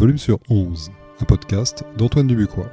volume 0.00 0.16
sur 0.16 0.38
11, 0.48 0.90
un 1.20 1.24
podcast 1.26 1.84
d'Antoine 1.98 2.26
Dubuquois. 2.26 2.70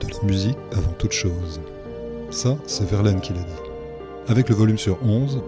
De 0.00 0.06
la 0.12 0.22
musique 0.26 0.58
avant 0.72 0.92
toute 0.98 1.12
chose. 1.12 1.62
Ça, 2.30 2.58
c'est 2.66 2.86
Verlaine 2.86 3.22
qui 3.22 3.32
l'a 3.32 3.40
dit. 3.40 3.70
Avec 4.28 4.50
le 4.50 4.54
volume 4.54 4.76
sur 4.76 5.02
11, 5.02 5.40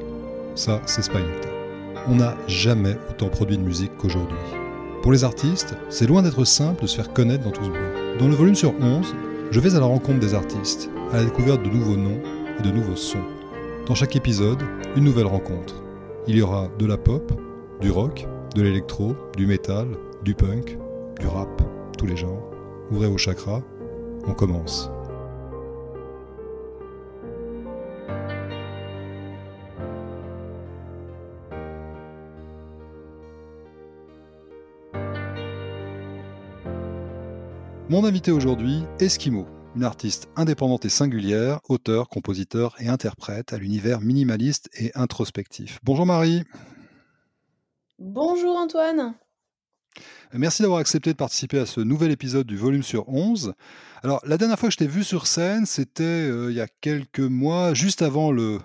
ça, 0.55 0.81
c'est 0.87 1.03
Spinetta. 1.03 1.51
On 2.09 2.15
n'a 2.15 2.35
jamais 2.49 2.97
autant 3.11 3.29
produit 3.29 3.59
de 3.59 3.63
musique 3.63 3.95
qu'aujourd'hui. 3.99 4.39
Pour 5.03 5.13
les 5.13 5.25
artistes, 5.25 5.75
c'est 5.91 6.07
loin 6.07 6.23
d'être 6.23 6.45
simple 6.47 6.81
de 6.81 6.87
se 6.87 6.97
faire 6.97 7.13
connaître 7.13 7.45
dans 7.45 7.51
tout 7.51 7.65
ce 7.65 7.69
bruit. 7.69 8.19
Dans 8.19 8.29
le 8.29 8.35
volume 8.35 8.55
sur 8.55 8.73
11, 8.81 9.15
je 9.51 9.61
vais 9.61 9.75
à 9.75 9.81
la 9.81 9.85
rencontre 9.85 10.21
des 10.21 10.33
artistes, 10.33 10.89
à 11.13 11.19
la 11.19 11.25
découverte 11.25 11.63
de 11.63 11.69
nouveaux 11.69 11.99
noms 11.99 12.23
et 12.59 12.63
de 12.63 12.71
nouveaux 12.71 12.97
sons. 12.97 13.27
Dans 13.87 13.95
chaque 13.95 14.17
épisode, 14.17 14.63
une 14.97 15.05
nouvelle 15.05 15.27
rencontre. 15.27 15.83
Il 16.29 16.37
y 16.37 16.43
aura 16.43 16.69
de 16.77 16.87
la 16.87 16.97
pop, 16.97 17.33
du 17.81 17.89
rock, 17.93 18.27
de 18.57 18.63
l'électro, 18.63 19.15
du 19.37 19.47
métal, 19.47 19.87
du 20.25 20.35
punk, 20.35 20.77
du 21.21 21.27
rap, 21.29 21.63
tous 21.97 22.07
les 22.07 22.17
genres. 22.17 22.51
Ouvrez 22.91 23.07
vos 23.07 23.17
chakras, 23.17 23.63
on 24.27 24.35
commence. 24.35 24.91
Mon 37.89 38.05
invité 38.05 38.33
aujourd'hui, 38.33 38.83
Eskimo, 38.99 39.47
une 39.77 39.85
artiste 39.85 40.31
indépendante 40.37 40.87
et 40.87 40.89
singulière, 40.89 41.61
auteur, 41.69 42.09
compositeur 42.09 42.75
et 42.81 42.89
interprète 42.89 43.53
à 43.53 43.59
l'univers 43.59 44.01
minimaliste 44.01 44.71
et 44.73 44.91
introspectif. 44.95 45.81
Bonjour 45.85 46.07
Marie. 46.07 46.45
Bonjour 47.99 48.57
Antoine. 48.57 49.15
Merci 50.33 50.63
d'avoir 50.63 50.81
accepté 50.81 51.13
de 51.13 51.17
participer 51.17 51.59
à 51.59 51.67
ce 51.67 51.81
nouvel 51.81 52.11
épisode 52.11 52.47
du 52.47 52.57
volume 52.57 52.83
sur 52.83 53.09
11. 53.11 53.53
Alors, 54.03 54.21
la 54.27 54.39
dernière 54.39 54.59
fois 54.59 54.71
que 54.71 54.73
je 54.73 54.79
t'ai 54.79 54.87
vu 54.87 55.05
sur 55.05 55.27
scène, 55.27 55.67
c'était 55.67 56.03
euh, 56.05 56.51
il 56.51 56.57
y 56.57 56.61
a 56.61 56.69
quelques 56.81 57.21
mois, 57.21 57.75
juste 57.75 58.03
avant 58.03 58.33
le 58.33 58.59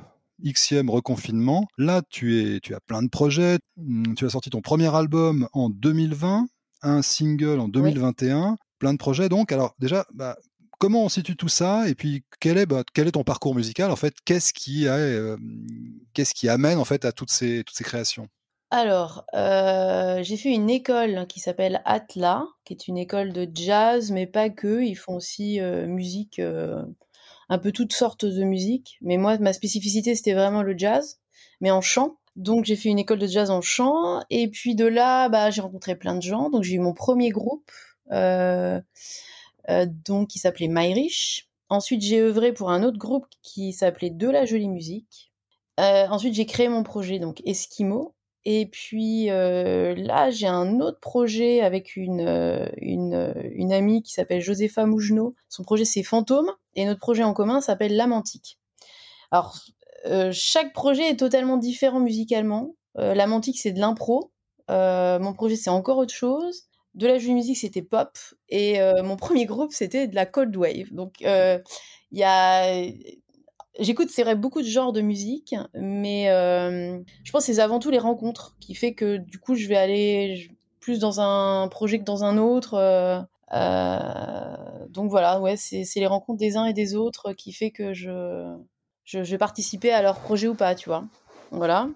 Xème 0.43 0.89
reconfinement. 0.89 1.67
Là, 1.77 2.01
tu, 2.09 2.41
es, 2.41 2.59
tu 2.61 2.73
as 2.73 2.79
plein 2.79 3.03
de 3.03 3.09
projets. 3.09 3.59
Hum, 3.77 4.15
tu 4.15 4.25
as 4.25 4.29
sorti 4.29 4.49
ton 4.49 4.61
premier 4.61 4.93
album 4.95 5.47
en 5.51 5.69
2020, 5.69 6.47
un 6.83 7.01
single 7.01 7.59
en 7.59 7.67
2021 7.67 8.57
plein 8.81 8.93
de 8.93 8.97
projets. 8.97 9.29
Donc, 9.29 9.51
alors 9.53 9.75
déjà, 9.79 10.05
bah, 10.13 10.35
comment 10.81 11.03
on 11.03 11.09
situe 11.09 11.35
tout 11.35 11.47
ça 11.47 11.87
Et 11.87 11.93
puis, 11.93 12.23
quel 12.39 12.57
est, 12.57 12.65
bah, 12.65 12.83
quel 12.95 13.07
est 13.07 13.11
ton 13.11 13.23
parcours 13.23 13.53
musical 13.53 13.91
En 13.91 13.95
fait, 13.95 14.15
qu'est-ce 14.25 14.51
qui, 14.51 14.87
amène 16.49 16.79
en 16.79 16.85
fait 16.85 17.05
à 17.05 17.11
toutes 17.11 17.29
ces, 17.29 17.63
créations? 17.81 18.27
Alors, 18.71 19.25
j'ai 19.33 20.37
fait 20.37 20.49
une 20.49 20.71
école 20.71 21.27
qui 21.27 21.39
s'appelle 21.39 21.83
Atla, 21.85 22.45
qui 22.65 22.73
est 22.73 22.87
une 22.87 22.97
école 22.97 23.31
de 23.31 23.47
jazz, 23.53 24.11
mais 24.11 24.25
pas 24.25 24.49
que. 24.49 24.81
Ils 24.81 24.95
font 24.95 25.15
aussi 25.15 25.61
musique, 25.61 26.41
un 27.49 27.57
peu 27.59 27.71
toutes 27.71 27.93
sortes 27.93 28.25
de 28.25 28.43
musique. 28.43 28.97
Mais 29.01 29.17
moi, 29.17 29.37
ma 29.37 29.53
spécificité, 29.53 30.15
c'était 30.15 30.33
vraiment 30.33 30.63
le 30.63 30.75
jazz, 30.75 31.19
mais 31.59 31.69
en 31.69 31.81
chant. 31.81 32.17
Donc, 32.35 32.65
j'ai 32.65 32.75
fait 32.75 32.89
une 32.89 32.97
école 32.97 33.19
de 33.19 33.27
jazz 33.27 33.51
en 33.51 33.61
chant. 33.61 34.23
Et 34.31 34.49
puis 34.49 34.73
de 34.73 34.85
là, 34.85 35.29
bah, 35.29 35.51
j'ai 35.51 35.61
rencontré 35.61 35.95
plein 35.95 36.15
de 36.15 36.23
gens. 36.23 36.49
Donc, 36.49 36.63
j'ai 36.63 36.73
eu 36.73 36.79
mon 36.79 36.95
premier 36.95 37.29
groupe 37.29 37.69
donc 39.67 40.29
qui 40.29 40.39
s'appelait 40.39 40.67
MyRich. 40.67 41.49
Ensuite, 41.69 42.01
j'ai 42.01 42.19
œuvré 42.19 42.53
pour 42.53 42.69
un 42.69 42.83
autre 42.83 42.97
groupe 42.97 43.25
qui 43.41 43.73
s'appelait 43.73 44.09
De 44.09 44.29
la 44.29 44.45
Jolie 44.45 44.69
Musique. 44.69 45.31
Euh, 45.79 46.07
ensuite, 46.09 46.33
j'ai 46.33 46.45
créé 46.45 46.67
mon 46.67 46.83
projet, 46.83 47.19
donc 47.19 47.41
Eskimo. 47.45 48.13
Et 48.43 48.65
puis 48.65 49.27
là, 49.27 50.31
j'ai 50.31 50.47
un 50.47 50.79
autre 50.79 50.99
projet 50.99 51.61
avec 51.61 51.95
une, 51.95 52.69
une, 52.81 53.71
amie 53.71 54.01
qui 54.01 54.13
s'appelle 54.13 54.41
Josepha 54.41 54.85
Mougenot. 54.85 55.35
Son 55.47 55.63
projet, 55.63 55.85
c'est 55.85 56.03
Fantôme. 56.03 56.51
Et 56.75 56.85
notre 56.85 56.99
projet 56.99 57.23
en 57.23 57.33
commun 57.33 57.61
s'appelle 57.61 57.95
Lamantique. 57.95 58.57
Alors, 59.29 59.59
chaque 60.31 60.73
projet 60.73 61.11
est 61.11 61.17
totalement 61.17 61.57
différent 61.57 61.99
musicalement. 61.99 62.75
Lamantique, 62.95 63.59
c'est 63.59 63.71
de 63.71 63.79
l'impro. 63.79 64.31
mon 64.67 65.33
projet, 65.33 65.55
c'est 65.55 65.69
encore 65.69 65.99
autre 65.99 66.13
chose 66.13 66.67
de 66.93 67.07
la 67.07 67.17
jolie 67.17 67.35
musique, 67.35 67.57
c'était 67.57 67.81
pop. 67.81 68.17
Et 68.49 68.81
euh, 68.81 69.03
mon 69.03 69.15
premier 69.15 69.45
groupe, 69.45 69.71
c'était 69.71 70.07
de 70.07 70.15
la 70.15 70.25
cold 70.25 70.55
wave. 70.55 70.91
Donc, 70.91 71.21
euh, 71.23 71.59
il 72.11 72.19
y 72.19 72.23
a. 72.23 72.83
J'écoute, 73.79 74.09
c'est 74.09 74.23
vrai, 74.23 74.35
beaucoup 74.35 74.61
de 74.61 74.67
genres 74.67 74.91
de 74.91 75.01
musique, 75.01 75.55
mais 75.73 76.29
euh, 76.29 76.99
je 77.23 77.31
pense 77.31 77.47
que 77.47 77.53
c'est 77.53 77.61
avant 77.61 77.79
tout 77.79 77.89
les 77.89 77.99
rencontres 77.99 78.57
qui 78.59 78.75
fait 78.75 78.93
que 78.93 79.15
du 79.17 79.39
coup, 79.39 79.55
je 79.55 79.67
vais 79.67 79.77
aller 79.77 80.51
plus 80.81 80.99
dans 80.99 81.21
un 81.21 81.69
projet 81.69 81.97
que 81.97 82.03
dans 82.03 82.25
un 82.25 82.37
autre. 82.37 83.25
donc 84.89 85.09
voilà, 85.09 85.39
ouais, 85.39 85.55
c'est 85.55 85.85
les 85.95 86.07
rencontres 86.07 86.39
des 86.39 86.57
uns 86.57 86.65
et 86.65 86.73
des 86.73 86.95
autres 86.95 87.31
qui 87.31 87.53
fait 87.53 87.71
que 87.71 87.93
je, 87.93 88.53
je, 89.05 89.23
je 89.23 89.31
vais 89.31 89.37
participer 89.37 89.91
à 89.93 90.01
leur 90.01 90.19
projet 90.19 90.49
ou 90.49 90.55
pas, 90.55 90.75
tu 90.75 90.89
vois. 90.89 91.05
Voilà. 91.51 91.87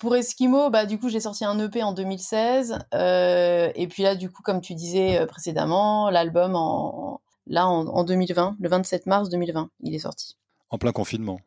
Pour 0.00 0.16
Eskimo, 0.16 0.70
bah, 0.70 0.86
du 0.86 0.98
coup, 0.98 1.10
j'ai 1.10 1.20
sorti 1.20 1.44
un 1.44 1.58
EP 1.58 1.82
en 1.82 1.92
2016. 1.92 2.78
Euh, 2.94 3.70
et 3.74 3.86
puis 3.86 4.02
là, 4.02 4.16
du 4.16 4.30
coup, 4.30 4.42
comme 4.42 4.62
tu 4.62 4.74
disais 4.74 5.18
euh, 5.18 5.26
précédemment, 5.26 6.08
l'album 6.08 6.56
en, 6.56 7.20
là, 7.46 7.68
en, 7.68 8.02
2020, 8.02 8.56
le 8.58 8.68
27 8.70 9.04
mars 9.04 9.28
2020, 9.28 9.68
il 9.80 9.94
est 9.94 9.98
sorti. 9.98 10.38
En 10.70 10.78
plein 10.78 10.92
confinement. 10.92 11.38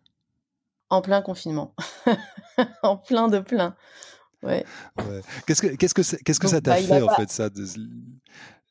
En 0.91 1.01
plein 1.01 1.23
confinement. 1.23 1.73
en 2.83 2.95
plein 2.95 3.27
de 3.27 3.39
plein. 3.39 3.75
Ouais. 4.43 4.63
Qu'est-ce 5.47 5.63
que, 5.63 5.75
qu'est-ce 5.75 5.95
que, 5.95 6.23
qu'est-ce 6.23 6.39
que 6.39 6.47
ça 6.47 6.61
t'a 6.61 6.75
bah, 6.75 6.81
fait, 6.81 7.01
en 7.01 7.09
fait, 7.09 7.31
ça 7.31 7.49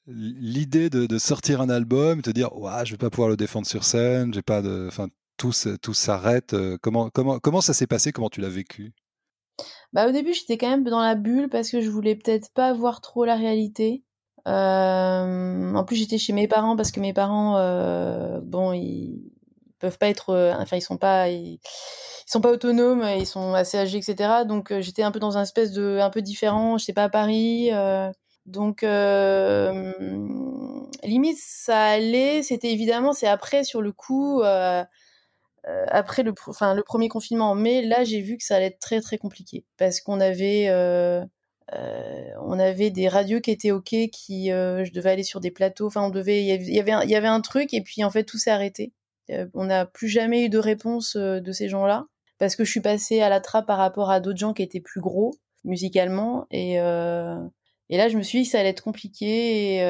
L'idée 0.07 0.91
de, 0.91 1.19
sortir 1.19 1.61
un 1.61 1.71
album, 1.71 2.23
te 2.23 2.31
dire, 2.31 2.57
ouais, 2.57 2.87
je 2.87 2.93
vais 2.93 2.99
pas 2.99 3.11
pouvoir 3.11 3.31
le 3.31 3.37
défendre 3.37 3.67
sur 3.67 3.83
scène, 3.83 4.33
j'ai 4.33 4.43
pas 4.43 4.63
de. 4.63 4.87
Enfin, 4.87 5.09
tout, 5.37 5.53
tout 5.81 5.95
s'arrête. 5.95 6.55
Euh, 6.55 6.79
comment, 6.81 7.11
comment, 7.11 7.41
comment 7.41 7.61
ça 7.61 7.75
s'est 7.75 7.89
passé 7.89 8.13
Comment 8.13 8.31
tu 8.31 8.41
l'as 8.41 8.49
vécu? 8.49 8.93
Bah, 9.93 10.09
au 10.09 10.11
début, 10.13 10.33
j'étais 10.33 10.57
quand 10.57 10.71
même 10.71 10.85
dans 10.85 11.01
la 11.03 11.15
bulle 11.15 11.49
parce 11.49 11.71
que 11.71 11.81
je 11.81 11.91
voulais 11.91 12.15
peut-être 12.17 12.51
pas 12.55 12.73
voir 12.73 13.01
trop 13.01 13.25
la 13.25 13.37
réalité. 13.37 14.03
Euh, 14.49 15.75
en 15.75 15.85
plus, 15.85 15.97
j'étais 15.97 16.19
chez 16.19 16.33
mes 16.33 16.49
parents 16.49 16.77
parce 16.77 16.91
que 16.91 17.01
mes 17.01 17.13
parents, 17.13 17.59
euh, 17.59 18.41
bon, 18.43 18.73
ils 18.73 19.31
peuvent 19.79 19.99
pas 19.99 20.09
être, 20.09 20.31
euh, 20.31 20.55
enfin, 20.59 20.77
ils 20.77 20.83
sont 20.83 20.97
pas, 20.97 21.29
ils, 21.29 21.61
sont 22.27 22.41
pas 22.41 22.51
autonomes, 22.51 23.05
ils 23.19 23.27
sont 23.27 23.55
assez 23.55 23.79
âgés, 23.79 23.99
etc. 23.99 24.45
Donc, 24.47 24.73
j'étais 24.81 25.03
un 25.03 25.11
peu 25.11 25.21
dans 25.21 25.37
un 25.37 25.43
espèce 25.43 25.73
de, 25.73 25.99
un 26.01 26.11
peu 26.11 26.23
différent. 26.23 26.79
Je 26.79 26.85
sais 26.85 26.93
pas 26.95 27.05
à 27.05 27.09
Paris, 27.11 27.71
donc 28.47 28.83
limite 31.03 31.39
ça 31.39 31.79
allait. 31.85 32.43
C'était 32.43 32.73
évidemment, 32.73 33.13
c'est 33.13 33.29
après 33.29 33.65
sur 33.65 33.83
le 33.83 33.93
coup. 33.93 34.43
Euh, 35.69 35.85
après 35.89 36.23
le, 36.23 36.35
enfin, 36.49 36.75
le 36.75 36.83
premier 36.83 37.09
confinement. 37.09 37.51
En 37.51 37.55
mai, 37.55 37.83
là, 37.83 38.05
j'ai 38.05 38.21
vu 38.21 38.37
que 38.37 38.45
ça 38.45 38.57
allait 38.57 38.67
être 38.67 38.81
très 38.81 39.01
très 39.01 39.19
compliqué. 39.19 39.65
Parce 39.77 40.01
qu'on 40.01 40.21
avait, 40.21 40.69
euh, 40.69 41.25
euh, 41.75 42.31
on 42.41 42.59
avait 42.59 42.91
des 42.91 43.09
radios 43.09 43.41
qui 43.41 43.51
étaient 43.51 43.71
ok, 43.71 43.95
qui, 44.13 44.49
je 44.49 44.93
devais 44.93 45.11
aller 45.11 45.23
sur 45.23 45.41
des 45.41 45.51
plateaux, 45.51 45.87
enfin, 45.87 46.03
on 46.03 46.11
devait, 46.11 46.43
il 46.43 46.47
y 46.47 46.53
avait, 46.81 46.93
il 47.05 47.11
y 47.11 47.17
avait 47.17 47.29
un 47.29 47.41
truc 47.41 47.73
et 47.75 47.83
puis 47.83 48.05
en 48.05 48.11
fait 48.11 48.25
tout 48.25 48.39
s'est 48.39 48.51
arrêté. 48.51 48.93
on 49.55 49.65
n'a 49.65 49.87
plus 49.87 50.09
jamais 50.09 50.45
eu 50.45 50.49
de 50.49 50.59
réponse 50.59 51.17
de 51.17 51.53
ces 51.53 51.69
gens-là. 51.69 52.07
Parce 52.39 52.57
que 52.57 52.65
je 52.65 52.71
suis 52.71 52.81
passée 52.81 53.21
à 53.21 53.29
la 53.29 53.41
trappe 53.41 53.67
par 53.67 53.79
rapport 53.79 54.11
à 54.11 54.21
d'autres 54.21 54.39
gens 54.39 54.53
qui 54.53 54.63
étaient 54.63 54.81
plus 54.81 55.01
gros 55.01 55.37
musicalement. 55.65 56.47
Et 56.51 56.75
et 56.75 57.97
là 57.99 58.09
je 58.09 58.17
me 58.17 58.23
suis 58.23 58.41
dit 58.41 58.45
que 58.47 58.51
ça 58.51 58.61
allait 58.61 58.71
être 58.71 58.83
compliqué 58.83 59.77
et 59.77 59.83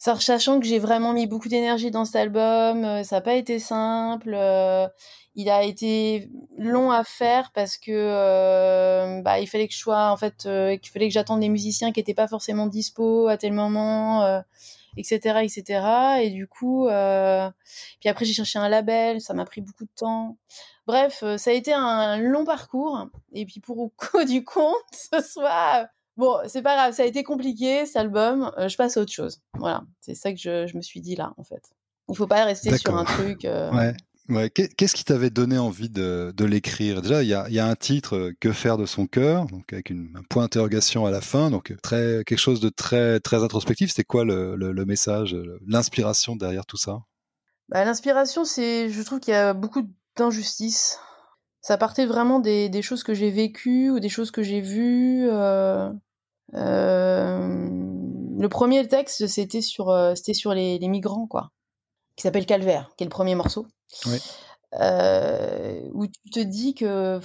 sachant 0.00 0.60
que 0.60 0.66
j'ai 0.66 0.78
vraiment 0.78 1.12
mis 1.12 1.26
beaucoup 1.26 1.48
d'énergie 1.48 1.90
dans 1.90 2.04
cet 2.04 2.16
album, 2.16 2.84
euh, 2.84 3.02
ça 3.04 3.16
n'a 3.16 3.20
pas 3.20 3.34
été 3.34 3.58
simple. 3.58 4.32
Euh, 4.34 4.88
il 5.34 5.50
a 5.50 5.62
été 5.62 6.30
long 6.58 6.90
à 6.90 7.04
faire 7.04 7.52
parce 7.52 7.76
que 7.76 7.90
euh, 7.92 9.20
bah, 9.22 9.40
il 9.40 9.46
fallait 9.46 9.68
que 9.68 9.74
je 9.74 9.78
sois 9.78 10.10
en 10.10 10.16
fait 10.16 10.38
qu'il 10.38 10.90
fallait 10.90 11.08
que 11.08 11.14
j'attende 11.14 11.40
les 11.40 11.48
musiciens 11.48 11.92
qui 11.92 12.00
n'étaient 12.00 12.14
pas 12.14 12.26
forcément 12.26 12.66
dispo 12.66 13.28
à 13.28 13.36
tel 13.36 13.52
moment 13.52 14.42
etc 14.96 15.38
etc 15.44 16.20
et 16.22 16.30
du 16.30 16.48
coup 16.48 16.88
puis 16.88 18.08
après 18.08 18.24
j'ai 18.24 18.32
cherché 18.32 18.58
un 18.58 18.68
label 18.68 19.20
ça 19.20 19.32
m'a 19.32 19.44
pris 19.44 19.60
beaucoup 19.60 19.84
de 19.84 19.92
temps 19.94 20.36
bref 20.88 21.22
ça 21.36 21.50
a 21.50 21.54
été 21.54 21.72
un 21.72 22.18
long 22.18 22.44
parcours 22.44 23.06
et 23.32 23.46
puis 23.46 23.60
pour 23.60 23.78
au 23.78 23.88
coup 23.96 24.24
du 24.24 24.42
compte 24.44 24.74
ce 24.92 25.22
soir 25.22 25.86
Bon, 26.20 26.36
c'est 26.48 26.60
pas 26.60 26.76
grave, 26.76 26.92
ça 26.92 27.02
a 27.02 27.06
été 27.06 27.22
compliqué 27.22 27.86
cet 27.86 27.96
album, 27.96 28.52
euh, 28.58 28.68
je 28.68 28.76
passe 28.76 28.98
à 28.98 29.00
autre 29.00 29.10
chose. 29.10 29.40
Voilà, 29.58 29.84
c'est 30.02 30.14
ça 30.14 30.30
que 30.34 30.38
je, 30.38 30.76
me 30.76 30.82
suis 30.82 31.00
dit 31.00 31.16
là, 31.16 31.32
en 31.38 31.44
fait. 31.44 31.62
Il 32.10 32.14
faut 32.14 32.26
pas 32.26 32.44
rester 32.44 32.76
sur 32.76 32.94
un 32.94 33.04
truc. 33.06 33.46
Euh, 33.46 33.72
ouais. 33.72 33.94
Ouais. 34.28 34.50
Qu'est-ce 34.50 34.94
qui 34.94 35.04
t'avait 35.04 35.30
donné 35.30 35.56
envie 35.56 35.88
de, 35.88 36.44
l'écrire? 36.44 37.00
Déjà, 37.00 37.22
il 37.22 37.28
y 37.30 37.58
a, 37.58 37.66
un 37.66 37.74
titre, 37.74 38.16
euh, 38.16 38.32
Que 38.38 38.52
faire 38.52 38.76
de 38.76 38.84
son 38.84 39.06
cœur, 39.06 39.46
donc 39.46 39.72
avec 39.72 39.88
une, 39.88 40.12
un 40.14 40.22
point 40.28 40.42
d'interrogation 40.42 41.06
à 41.06 41.10
la 41.10 41.22
fin, 41.22 41.50
donc 41.50 41.74
très, 41.82 42.22
quelque 42.26 42.38
chose 42.38 42.60
de 42.60 42.68
très, 42.68 43.18
très 43.20 43.42
introspectif. 43.42 43.88
C'était 43.88 44.04
quoi 44.04 44.26
le, 44.26 44.84
message, 44.84 45.34
l'inspiration 45.66 46.36
derrière 46.36 46.66
tout 46.66 46.76
ça? 46.76 47.00
Bah, 47.70 47.82
L'inspiration, 47.86 48.44
c'est, 48.44 48.90
je 48.90 49.02
trouve 49.02 49.20
qu'il 49.20 49.32
y 49.32 49.38
a 49.38 49.54
beaucoup 49.54 49.88
d'injustice 50.16 50.98
Ça 51.62 51.78
partait 51.78 52.04
vraiment 52.04 52.40
des, 52.40 52.68
des 52.68 52.82
choses 52.82 53.04
que 53.04 53.14
j'ai 53.14 53.30
vécues 53.30 53.88
ou 53.88 54.00
des 54.00 54.10
choses 54.10 54.30
que 54.30 54.42
j'ai 54.42 54.60
vues. 54.60 55.30
Euh, 55.30 55.90
le 56.52 58.48
premier 58.48 58.86
texte, 58.88 59.26
c'était 59.26 59.60
sur, 59.60 59.90
euh, 59.90 60.14
c'était 60.14 60.34
sur 60.34 60.54
les, 60.54 60.78
les, 60.78 60.88
migrants, 60.88 61.26
quoi, 61.26 61.50
qui 62.16 62.22
s'appelle 62.22 62.46
Calvaire, 62.46 62.90
qui 62.96 63.04
est 63.04 63.06
le 63.06 63.10
premier 63.10 63.34
morceau. 63.34 63.66
Oui. 64.06 64.18
où 65.92 66.06
tu 66.06 66.30
te 66.30 66.40
dis 66.40 66.74
que 66.74 67.20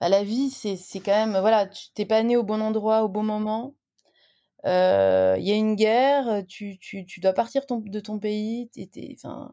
bah, 0.00 0.08
la 0.08 0.22
vie, 0.22 0.50
c'est, 0.50 0.76
c'est 0.76 1.00
quand 1.00 1.12
même, 1.12 1.38
voilà, 1.40 1.66
tu 1.66 1.90
t'es 1.94 2.06
pas 2.06 2.22
né 2.22 2.36
au 2.36 2.42
bon 2.42 2.60
endroit, 2.60 3.02
au 3.02 3.08
bon 3.08 3.22
moment. 3.22 3.74
Il 4.64 4.68
y 4.68 5.52
a 5.52 5.54
une 5.54 5.74
guerre, 5.74 6.42
tu, 6.48 6.78
tu, 6.78 7.06
tu 7.06 7.20
dois 7.20 7.32
partir 7.32 7.66
ton, 7.66 7.78
de 7.78 8.00
ton 8.00 8.18
pays. 8.18 8.70
enfin, 9.14 9.52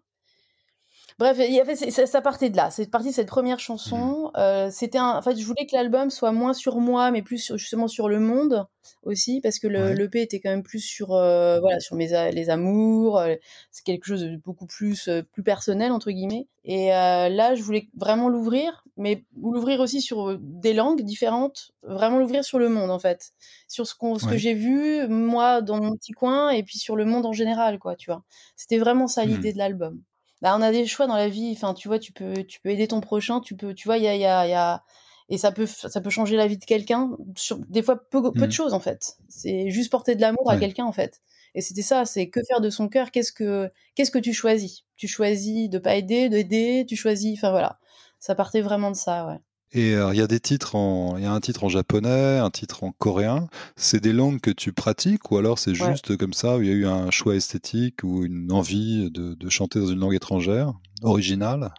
Bref, 1.20 1.38
il 1.40 1.52
y 1.52 1.60
avait, 1.60 1.76
ça, 1.76 2.06
ça, 2.06 2.22
partait 2.22 2.52
de 2.52 2.58
là. 2.58 2.70
C'est 2.70 2.92
parti 2.92 3.10
de 3.10 3.14
cette 3.14 3.28
première 3.28 3.60
chanson. 3.60 4.30
Mmh. 4.36 4.38
Euh, 4.38 4.70
c'était 4.72 5.00
un, 5.00 5.18
en 5.18 5.22
fait, 5.24 5.36
je 5.36 5.44
voulais 5.44 5.66
que 5.66 5.76
l'album 5.76 6.12
soit 6.12 6.32
moins 6.32 6.54
sur 6.54 6.80
moi, 6.80 7.10
mais 7.10 7.24
plus 7.24 7.40
sur, 7.40 7.58
justement 7.58 7.88
sur 7.88 8.08
le 8.08 8.20
monde 8.20 8.68
aussi, 9.02 9.42
parce 9.42 9.58
que 9.58 9.68
le 9.68 9.94
l'EP 9.94 10.22
était 10.22 10.40
quand 10.40 10.52
même 10.52 10.62
plus 10.62 10.80
sur, 10.80 11.14
euh, 11.14 11.60
voilà, 11.60 11.80
sur 11.80 11.96
mes 11.96 12.32
les 12.32 12.50
amours. 12.52 13.18
Euh, 13.18 13.34
c'est 13.72 13.84
quelque 13.84 14.06
chose 14.06 14.22
de 14.22 14.38
beaucoup 14.38 14.68
plus, 14.68 15.08
euh, 15.08 15.24
plus 15.24 15.42
personnel 15.42 15.92
entre 15.92 16.12
guillemets. 16.12 16.48
Et 16.64 16.94
euh, 16.94 17.30
là, 17.30 17.56
je 17.56 17.64
voulais 17.64 17.90
vraiment 17.96 18.30
l'ouvrir, 18.30 18.86
mais 18.96 19.24
l'ouvrir 19.42 19.80
aussi 19.80 20.02
sur 20.02 20.38
des 20.40 20.74
langues 20.74 21.02
différentes, 21.02 21.72
vraiment 21.82 22.20
l'ouvrir 22.20 22.44
sur 22.44 22.60
le 22.60 22.70
monde 22.70 22.92
en 22.92 23.00
fait, 23.00 23.32
sur 23.68 23.88
ce, 23.88 23.96
qu'on, 23.96 24.20
ce 24.20 24.26
ouais. 24.26 24.34
que 24.34 24.38
j'ai 24.38 24.54
vu 24.54 25.08
moi 25.08 25.62
dans 25.62 25.82
mon 25.82 25.96
petit 25.96 26.12
coin, 26.12 26.52
et 26.52 26.62
puis 26.62 26.78
sur 26.78 26.96
le 26.96 27.06
monde 27.06 27.26
en 27.26 27.34
général, 27.34 27.80
quoi, 27.80 27.96
tu 27.96 28.12
vois. 28.12 28.24
C'était 28.56 28.78
vraiment 28.78 29.08
ça 29.08 29.26
l'idée 29.26 29.50
mmh. 29.50 29.54
de 29.54 29.58
l'album 29.58 30.02
bah, 30.42 30.56
on 30.58 30.62
a 30.62 30.72
des 30.72 30.86
choix 30.86 31.08
dans 31.08 31.16
la 31.16 31.30
vie. 31.30 31.52
Enfin, 31.56 31.74
tu 31.74 31.88
vois, 31.88 32.00
tu 32.00 32.12
peux, 32.12 32.44
tu 32.44 32.60
peux 32.62 32.70
aider 32.70 32.88
ton 32.88 33.02
prochain. 33.02 33.42
Tu 33.42 33.56
peux, 33.56 33.74
tu 33.74 33.88
vois, 33.88 33.98
il 33.98 34.04
y 34.04 34.08
a, 34.08 34.16
y 34.16 34.26
a, 34.26 34.48
y 34.48 34.54
a, 34.54 34.84
et 35.30 35.38
ça 35.38 35.52
peut, 35.52 35.66
ça 35.66 36.02
peut 36.02 36.10
changer 36.10 36.36
la 36.38 36.48
vie 36.48 36.58
de 36.58 36.66
quelqu'un. 36.66 37.12
Sur 37.36 37.58
des 37.58 37.82
fois, 37.82 37.98
peu, 38.10 38.22
peu 38.32 38.46
mmh. 38.46 38.48
de 38.48 38.52
choses 38.52 38.74
en 38.74 38.80
fait. 38.80 39.18
C'est 39.30 39.70
juste 39.70 39.92
porter 39.92 40.16
de 40.16 40.22
l'amour 40.22 40.48
ouais. 40.48 40.56
à 40.56 40.58
quelqu'un 40.58 40.86
en 40.86 40.94
fait. 40.94 41.22
Et 41.56 41.62
c'était 41.62 41.82
ça. 41.82 42.06
C'est 42.06 42.30
que 42.30 42.42
faire 42.48 42.62
de 42.62 42.70
son 42.70 42.88
cœur. 42.88 43.12
Qu'est-ce 43.12 43.32
que, 43.32 43.72
qu'est-ce 43.96 44.12
que 44.12 44.20
tu 44.20 44.34
choisis? 44.34 44.84
Tu 44.96 45.08
choisis 45.08 45.70
de 45.70 45.80
pas 45.80 45.96
aider, 45.96 46.30
d'aider. 46.30 46.86
Tu 46.88 46.96
choisis. 46.96 47.38
Enfin 47.38 47.52
voilà. 47.52 47.80
Ça 48.20 48.36
partait 48.36 48.62
vraiment 48.62 48.92
de 48.92 48.96
ça, 48.96 49.28
ouais. 49.28 49.40
Et 49.74 49.92
il 49.92 49.96
euh, 49.96 50.14
y 50.14 50.22
a 50.22 50.28
des 50.28 50.40
titres 50.40 50.76
en, 50.76 51.18
il 51.18 51.24
y 51.24 51.26
a 51.26 51.32
un 51.32 51.42
titre 51.42 51.66
en 51.66 51.70
japonais, 51.70 52.38
un 52.38 52.50
titre 52.50 52.84
en 52.84 52.92
coréen. 52.94 53.48
C'est 53.76 54.02
des 54.02 54.14
langues 54.14 54.40
que 54.40 54.52
tu 54.52 54.72
pratiques 54.72 55.30
ou 55.32 55.38
alors 55.38 55.60
c'est 55.60 55.76
juste 55.76 56.10
ouais. 56.10 56.18
comme 56.18 56.34
ça 56.34 56.58
où 56.58 56.62
il 56.62 56.68
y 56.70 56.72
a 56.72 56.76
eu 56.76 56.88
un 56.88 57.12
choix 57.12 57.36
esthétique 57.36 58.04
ou 58.04 58.24
une 58.24 58.52
envie 58.52 59.12
de, 59.12 59.34
de 59.34 59.50
chanter 59.50 59.80
dans 59.80 59.88
une 59.88 60.00
langue 60.00 60.16
étrangère 60.16 60.74
originale? 61.04 61.74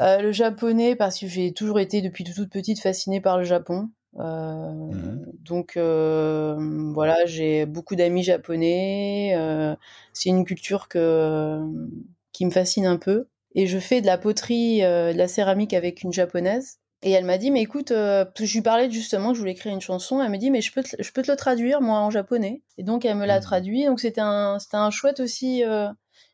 Euh, 0.00 0.20
Le 0.20 0.30
japonais 0.30 0.94
parce 0.94 1.18
que 1.18 1.26
j'ai 1.26 1.52
toujours 1.52 1.80
été 1.80 2.02
depuis 2.02 2.24
toute 2.24 2.50
petite 2.50 2.80
fascinée 2.80 3.22
par 3.22 3.38
le 3.38 3.44
Japon. 3.44 3.88
Euh, 4.18 4.72
mmh. 4.72 5.24
Donc 5.40 5.76
euh, 5.78 6.56
voilà, 6.92 7.16
j'ai 7.24 7.64
beaucoup 7.64 7.96
d'amis 7.96 8.24
japonais. 8.24 9.34
C'est 10.12 10.28
une 10.28 10.44
culture 10.44 10.88
que 10.88 11.62
qui 12.32 12.44
me 12.44 12.50
fascine 12.50 12.84
un 12.84 12.98
peu. 12.98 13.28
Et 13.54 13.66
je 13.66 13.78
fais 13.78 14.02
de 14.02 14.06
la 14.06 14.18
poterie, 14.18 14.80
de 14.80 15.16
la 15.16 15.28
céramique 15.28 15.72
avec 15.72 16.02
une 16.02 16.12
japonaise. 16.12 16.78
Et 17.02 17.10
elle 17.10 17.24
m'a 17.24 17.38
dit, 17.38 17.50
mais 17.50 17.60
écoute, 17.60 17.90
euh, 17.90 18.24
je 18.38 18.52
lui 18.52 18.62
parlais 18.62 18.90
justement 18.90 19.28
que 19.28 19.34
je 19.34 19.40
voulais 19.40 19.52
écrire 19.52 19.72
une 19.72 19.80
chanson. 19.80 20.22
Elle 20.22 20.30
me 20.30 20.38
dit, 20.38 20.50
mais 20.50 20.62
je 20.62 20.72
peux, 20.72 20.82
te, 20.82 20.96
je 20.98 21.12
peux 21.12 21.22
te 21.22 21.30
le 21.30 21.36
traduire, 21.36 21.80
moi, 21.80 21.98
en 22.00 22.10
japonais. 22.10 22.62
Et 22.78 22.82
donc, 22.82 23.04
elle 23.04 23.16
me 23.16 23.26
l'a 23.26 23.38
traduit. 23.40 23.84
Donc, 23.84 24.00
c'était 24.00 24.22
un, 24.22 24.58
c'était 24.58 24.78
un 24.78 24.90
chouette 24.90 25.20
aussi, 25.20 25.62
euh, 25.62 25.88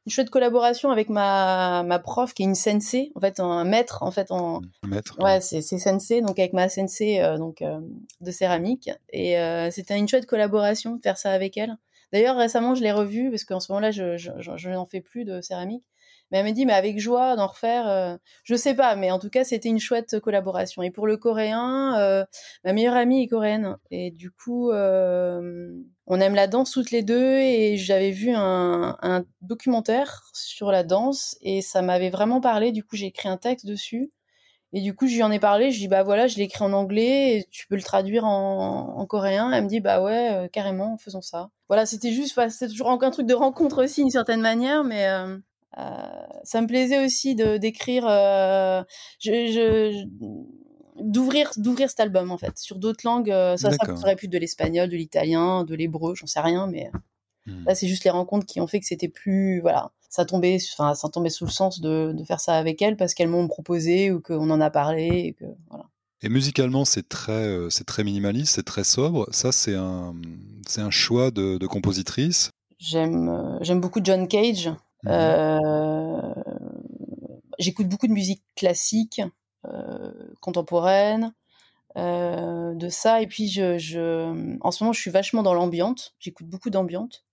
une 0.07 0.13
chouette 0.13 0.31
collaboration 0.31 0.91
avec 0.91 1.09
ma, 1.09 1.83
ma 1.83 1.99
prof, 1.99 2.33
qui 2.33 2.43
est 2.43 2.47
une 2.47 2.55
sensei, 2.55 3.11
en 3.17 3.21
fait, 3.21 3.41
un 3.41 3.65
maître, 3.65 4.03
en 4.03 4.13
fait, 4.13 4.31
en. 4.31 4.61
Un 4.85 4.89
maître. 4.89 5.17
Ouais, 5.21 5.41
c'est, 5.41 5.63
c'est 5.63 5.79
sensei, 5.79 6.23
donc 6.23 6.39
avec 6.39 6.53
ma 6.53 6.69
sensei, 6.69 7.21
euh, 7.21 7.39
donc, 7.39 7.61
euh, 7.61 7.81
de 8.21 8.31
céramique. 8.31 8.89
Et 9.13 9.39
euh, 9.39 9.71
c'était 9.71 9.99
une 9.99 10.09
chouette 10.09 10.27
collaboration 10.27 10.95
de 10.95 11.03
faire 11.03 11.19
ça 11.19 11.33
avec 11.33 11.57
elle. 11.57 11.77
D'ailleurs, 12.13 12.37
récemment, 12.37 12.75
je 12.75 12.83
l'ai 12.83 12.93
revue, 12.93 13.31
parce 13.31 13.45
qu'en 13.45 13.59
ce 13.59 13.73
moment-là, 13.73 13.91
je, 13.91 14.17
je, 14.17 14.31
je, 14.39 14.53
je 14.57 14.71
n'en 14.71 14.87
fais 14.87 15.01
plus 15.01 15.25
de 15.25 15.41
céramique. 15.41 15.85
Mais 16.33 16.39
elle 16.39 16.47
m'a 16.47 16.53
dit, 16.53 16.65
mais 16.65 16.73
avec 16.73 16.99
joie 16.99 17.37
d'en 17.37 17.47
refaire. 17.47 17.87
Euh, 17.87 18.17
je 18.43 18.55
sais 18.55 18.75
pas, 18.75 18.97
mais 18.97 19.11
en 19.11 19.19
tout 19.19 19.29
cas, 19.29 19.45
c'était 19.45 19.69
une 19.69 19.79
chouette 19.79 20.19
collaboration. 20.19 20.83
Et 20.83 20.91
pour 20.91 21.07
le 21.07 21.19
coréen, 21.19 21.99
euh, 22.01 22.25
ma 22.65 22.73
meilleure 22.73 22.97
amie 22.97 23.23
est 23.23 23.29
coréenne. 23.29 23.77
Et 23.91 24.11
du 24.11 24.31
coup, 24.31 24.71
euh, 24.71 25.71
on 26.07 26.21
aime 26.21 26.35
la 26.35 26.47
danse 26.47 26.71
toutes 26.71 26.91
les 26.91 27.03
deux. 27.03 27.37
Et 27.39 27.77
j'avais 27.77 28.13
vu 28.13 28.31
un, 28.35 28.97
documentaire 29.43 30.31
sur 30.33 30.73
la 30.73 30.85
danse 30.85 31.37
et 31.43 31.61
ça 31.61 31.83
m'avait 31.83 32.11
vraiment 32.11 32.41
parlé. 32.41 32.73
Du 32.73 32.83
coup, 32.83 32.97
j'ai 32.97 33.07
écrit 33.07 33.29
un 33.29 33.37
texte 33.37 33.67
dessus. 33.67 34.11
Et 34.73 34.81
du 34.81 34.95
coup, 34.95 35.07
je 35.07 35.17
lui 35.17 35.23
en 35.23 35.31
ai 35.31 35.39
parlé. 35.39 35.71
Je 35.71 35.79
dis, 35.79 35.89
bah 35.89 36.03
voilà, 36.03 36.29
je 36.29 36.39
l'ai 36.39 36.45
écrit 36.45 36.65
en 36.65 36.73
anglais. 36.73 37.37
Et 37.37 37.45
tu 37.51 37.67
peux 37.67 37.77
le 37.77 37.83
traduire 37.83 38.25
en, 38.25 38.97
en 38.97 39.07
coréen. 39.07 39.53
Elle 39.53 39.65
me 39.65 39.69
dit, 39.69 39.81
bah 39.81 40.03
ouais, 40.03 40.33
euh, 40.33 40.49
carrément, 40.49 40.97
faisons 40.97 41.21
ça. 41.21 41.51
Voilà, 41.69 41.85
c'était 41.85 42.13
juste, 42.13 42.41
c'est 42.49 42.69
toujours 42.69 42.91
un 42.91 43.11
truc 43.11 43.27
de 43.27 43.35
rencontre 43.35 43.85
aussi, 43.85 44.01
d'une 44.01 44.11
certaine 44.11 44.41
manière, 44.41 44.83
mais. 44.83 45.07
Ça 45.77 46.61
me 46.61 46.67
plaisait 46.67 47.05
aussi 47.05 47.35
de 47.35 47.57
d'écrire, 47.57 48.07
euh, 48.07 48.83
je, 49.19 49.31
je, 49.31 50.05
d'ouvrir 51.01 51.51
d'ouvrir 51.57 51.89
cet 51.89 52.01
album 52.01 52.31
en 52.31 52.39
fait 52.39 52.59
sur 52.59 52.79
d'autres 52.79 53.07
langues. 53.07 53.31
Euh, 53.31 53.57
ça, 53.57 53.71
ça 53.73 53.97
serait 53.97 54.17
plus 54.17 54.29
de 54.29 54.39
l'espagnol, 54.39 54.89
de 54.89 54.97
l'italien, 54.97 55.65
de 55.65 55.75
l'hébreu, 55.75 56.15
j'en 56.15 56.27
sais 56.27 56.41
rien, 56.41 56.67
mais 56.67 56.91
hmm. 57.47 57.65
là 57.67 57.75
c'est 57.75 57.87
juste 57.87 58.05
les 58.05 58.11
rencontres 58.11 58.47
qui 58.47 58.61
ont 58.61 58.67
fait 58.67 58.81
que 58.81 58.87
c'était 58.87 59.09
plus 59.09 59.61
voilà. 59.61 59.93
Ça 60.11 60.27
tombait, 60.27 60.59
enfin 60.75 60.95
ça 60.95 61.09
tombait 61.09 61.31
sous 61.31 61.47
le 61.47 61.51
sens 61.51 61.81
de, 61.81 62.13
de 62.13 62.25
faire 62.25 62.41
ça 62.41 62.55
avec 62.55 62.83
elle 62.83 62.97
parce 62.97 63.15
qu'elles 63.15 63.31
m'ont 63.31 63.49
proposé 63.49 64.11
ou 64.11 64.21
qu'on 64.21 64.51
en 64.51 64.61
a 64.61 64.71
parlé 64.71 65.07
et 65.07 65.33
que 65.33 65.47
voilà. 65.71 65.87
Et 66.25 66.29
musicalement, 66.29 66.85
c'est 66.85 67.09
très, 67.09 67.59
c'est 67.71 67.85
très 67.85 68.05
minimaliste, 68.05 68.55
c'est 68.55 68.63
très 68.63 68.85
sobre. 68.85 69.27
Ça, 69.33 69.51
c'est 69.51 69.75
un, 69.75 70.15
c'est 70.69 70.81
un 70.81 70.91
choix 70.91 71.33
de, 71.33 71.59
de 71.59 71.67
compositrice? 71.67 72.51
J'aime, 72.79 73.59
j'aime 73.61 73.81
beaucoup 73.81 73.99
John 74.05 74.29
Cage. 74.29 74.71
Mmh. 75.05 75.09
Euh, 75.09 76.35
J'écoute 77.59 77.89
beaucoup 77.89 78.07
de 78.07 78.13
musique 78.13 78.43
classique, 78.57 79.21
euh, 79.67 80.13
contemporaine, 80.41 81.33
euh, 81.97 82.75
de 82.75 82.89
ça. 82.89 83.21
Et 83.23 83.27
puis, 83.27 83.49
je, 83.49 83.79
je, 83.79 84.59
en 84.61 84.71
ce 84.71 84.83
moment, 84.83 84.93
je 84.93 85.01
suis 85.01 85.11
vachement 85.11 85.43
dans 85.43 85.55
l'ambiante. 85.55 86.15
J'écoute 86.19 86.47
beaucoup 86.47 86.71
d'ambiante. 86.71 87.25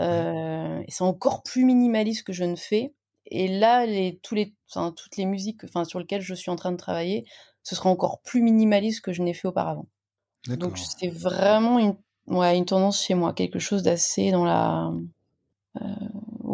Et 0.00 0.90
c'est 0.90 1.02
encore 1.02 1.42
plus 1.42 1.64
minimaliste 1.64 2.24
que 2.24 2.32
je 2.32 2.44
ne 2.44 2.54
fais. 2.54 2.94
Et 3.26 3.48
là, 3.48 3.84
les, 3.84 4.18
tous 4.22 4.34
les, 4.34 4.54
enfin, 4.70 4.92
toutes 4.92 5.16
les 5.16 5.26
musiques 5.26 5.64
enfin, 5.64 5.84
sur 5.84 5.98
lesquelles 5.98 6.22
je 6.22 6.34
suis 6.34 6.50
en 6.50 6.56
train 6.56 6.72
de 6.72 6.76
travailler, 6.76 7.26
ce 7.62 7.74
sera 7.74 7.90
encore 7.90 8.20
plus 8.22 8.40
minimaliste 8.40 9.02
que 9.02 9.12
je 9.12 9.22
n'ai 9.22 9.34
fait 9.34 9.48
auparavant. 9.48 9.86
Donc, 10.46 10.78
c'est 10.78 11.08
vraiment 11.08 11.78
une, 11.78 11.96
ouais, 12.26 12.56
une 12.56 12.64
tendance 12.64 13.02
chez 13.04 13.14
moi, 13.14 13.34
quelque 13.34 13.58
chose 13.58 13.82
d'assez 13.82 14.30
dans 14.30 14.44
la. 14.44 14.92
Euh, 15.80 15.84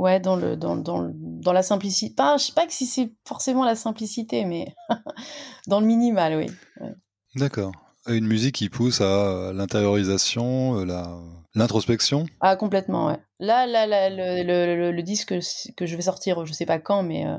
ouais, 0.04 0.20
dans, 0.20 0.37
le, 0.37 0.54
dans, 0.56 0.76
dans, 0.76 1.11
dans 1.14 1.52
la 1.52 1.62
simplicité. 1.62 2.14
Pas, 2.14 2.37
je 2.37 2.44
sais 2.44 2.52
pas 2.52 2.66
que 2.66 2.73
si 2.73 2.84
c'est 2.84 3.11
forcément 3.26 3.64
la 3.64 3.75
simplicité, 3.75 4.44
mais 4.44 4.75
dans 5.66 5.80
le 5.80 5.87
minimal, 5.87 6.37
oui. 6.37 6.50
Ouais. 6.80 6.94
D'accord. 7.37 7.73
Une 8.06 8.26
musique 8.26 8.56
qui 8.56 8.68
pousse 8.68 9.00
à 9.00 9.52
l'intériorisation, 9.54 10.78
euh, 10.80 10.84
la, 10.84 11.18
l'introspection? 11.54 12.26
Ah, 12.40 12.54
complètement, 12.54 13.06
ouais. 13.06 13.18
Là, 13.40 13.66
là, 13.66 13.87
là 13.87 14.11
le, 14.11 14.42
le, 14.42 14.76
le, 14.76 14.92
le, 14.92 15.02
disque 15.02 15.34
que, 15.75 15.87
je 15.87 15.96
vais 15.96 16.02
sortir, 16.02 16.44
je 16.44 16.52
sais 16.52 16.66
pas 16.66 16.78
quand, 16.78 17.02
mais 17.02 17.26
euh, 17.26 17.38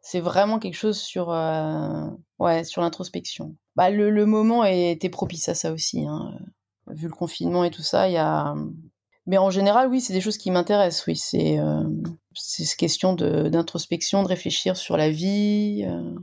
c'est 0.00 0.20
vraiment 0.20 0.58
quelque 0.58 0.74
chose 0.74 0.98
sur, 0.98 1.30
euh, 1.30 2.06
ouais, 2.38 2.64
sur 2.64 2.80
l'introspection. 2.80 3.54
Bah, 3.74 3.90
le, 3.90 4.08
le 4.08 4.24
moment 4.24 4.64
était 4.64 5.10
propice 5.10 5.50
à 5.50 5.54
ça 5.54 5.70
aussi. 5.70 6.06
Hein. 6.06 6.32
Vu 6.86 7.08
le 7.08 7.14
confinement 7.14 7.64
et 7.64 7.70
tout 7.70 7.82
ça, 7.82 8.08
il 8.08 8.14
y 8.14 8.16
a, 8.16 8.54
mais 9.26 9.38
en 9.38 9.50
général, 9.50 9.88
oui, 9.88 10.00
c'est 10.00 10.12
des 10.12 10.20
choses 10.20 10.38
qui 10.38 10.50
m'intéressent. 10.50 11.06
Oui, 11.06 11.16
c'est 11.16 11.58
euh, 11.58 11.82
c'est 12.34 12.76
question 12.76 13.14
d'introspection, 13.14 14.22
de, 14.22 14.24
de, 14.24 14.28
réfléchir 14.28 14.76
sur 14.76 14.96
la 14.96 15.10
vie, 15.10 15.84
euh, 15.84 16.14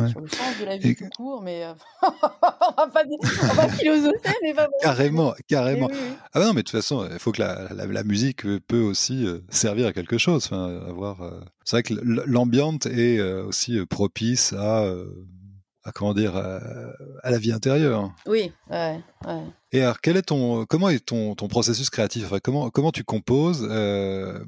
ouais. 0.00 0.08
sur 0.08 0.20
le 0.20 0.28
sens 0.28 0.58
de 0.58 0.64
la 0.64 0.78
vie 0.78 0.90
Et... 0.90 0.94
tout 0.94 1.08
court. 1.16 1.42
Mais 1.42 1.64
euh, 1.64 1.74
on 2.02 2.08
va 2.08 2.88
pas, 2.88 3.02
on 3.50 3.54
va 3.54 3.68
philosopher, 3.68 4.34
mais 4.42 4.54
pas 4.54 4.68
carrément, 4.80 5.34
carrément. 5.48 5.88
Oui, 5.88 5.94
oui. 5.94 6.14
Ah 6.32 6.40
non, 6.40 6.48
mais 6.54 6.62
de 6.62 6.68
toute 6.68 6.70
façon, 6.70 7.06
il 7.12 7.18
faut 7.18 7.32
que 7.32 7.42
la, 7.42 7.68
la, 7.74 7.86
la 7.86 8.04
musique 8.04 8.42
peut 8.66 8.80
aussi 8.80 9.26
euh, 9.26 9.40
servir 9.50 9.86
à 9.86 9.92
quelque 9.92 10.16
chose. 10.16 10.46
Enfin, 10.46 10.80
avoir. 10.88 11.20
Euh, 11.22 11.40
c'est 11.64 11.76
vrai 11.76 11.82
que 11.82 11.94
l'ambiance 12.26 12.86
est 12.86 13.20
aussi 13.20 13.84
propice 13.86 14.54
à 14.54 14.92
à 15.90 15.92
comment 15.92 16.14
dire 16.14 16.36
à 16.36 17.30
la 17.30 17.38
vie 17.38 17.52
intérieure. 17.52 18.12
Oui, 18.26 18.52
ouais, 18.70 19.00
ouais. 19.26 19.42
Et 19.72 19.82
alors, 19.82 20.00
quel 20.00 20.16
est 20.16 20.22
ton, 20.22 20.66
comment 20.66 20.88
est 20.88 21.04
ton, 21.04 21.34
ton 21.34 21.46
processus 21.46 21.90
créatif? 21.90 22.24
Enfin, 22.24 22.38
comment, 22.42 22.70
comment 22.70 22.90
tu 22.90 23.04
composes 23.04 23.66
euh, 23.70 24.42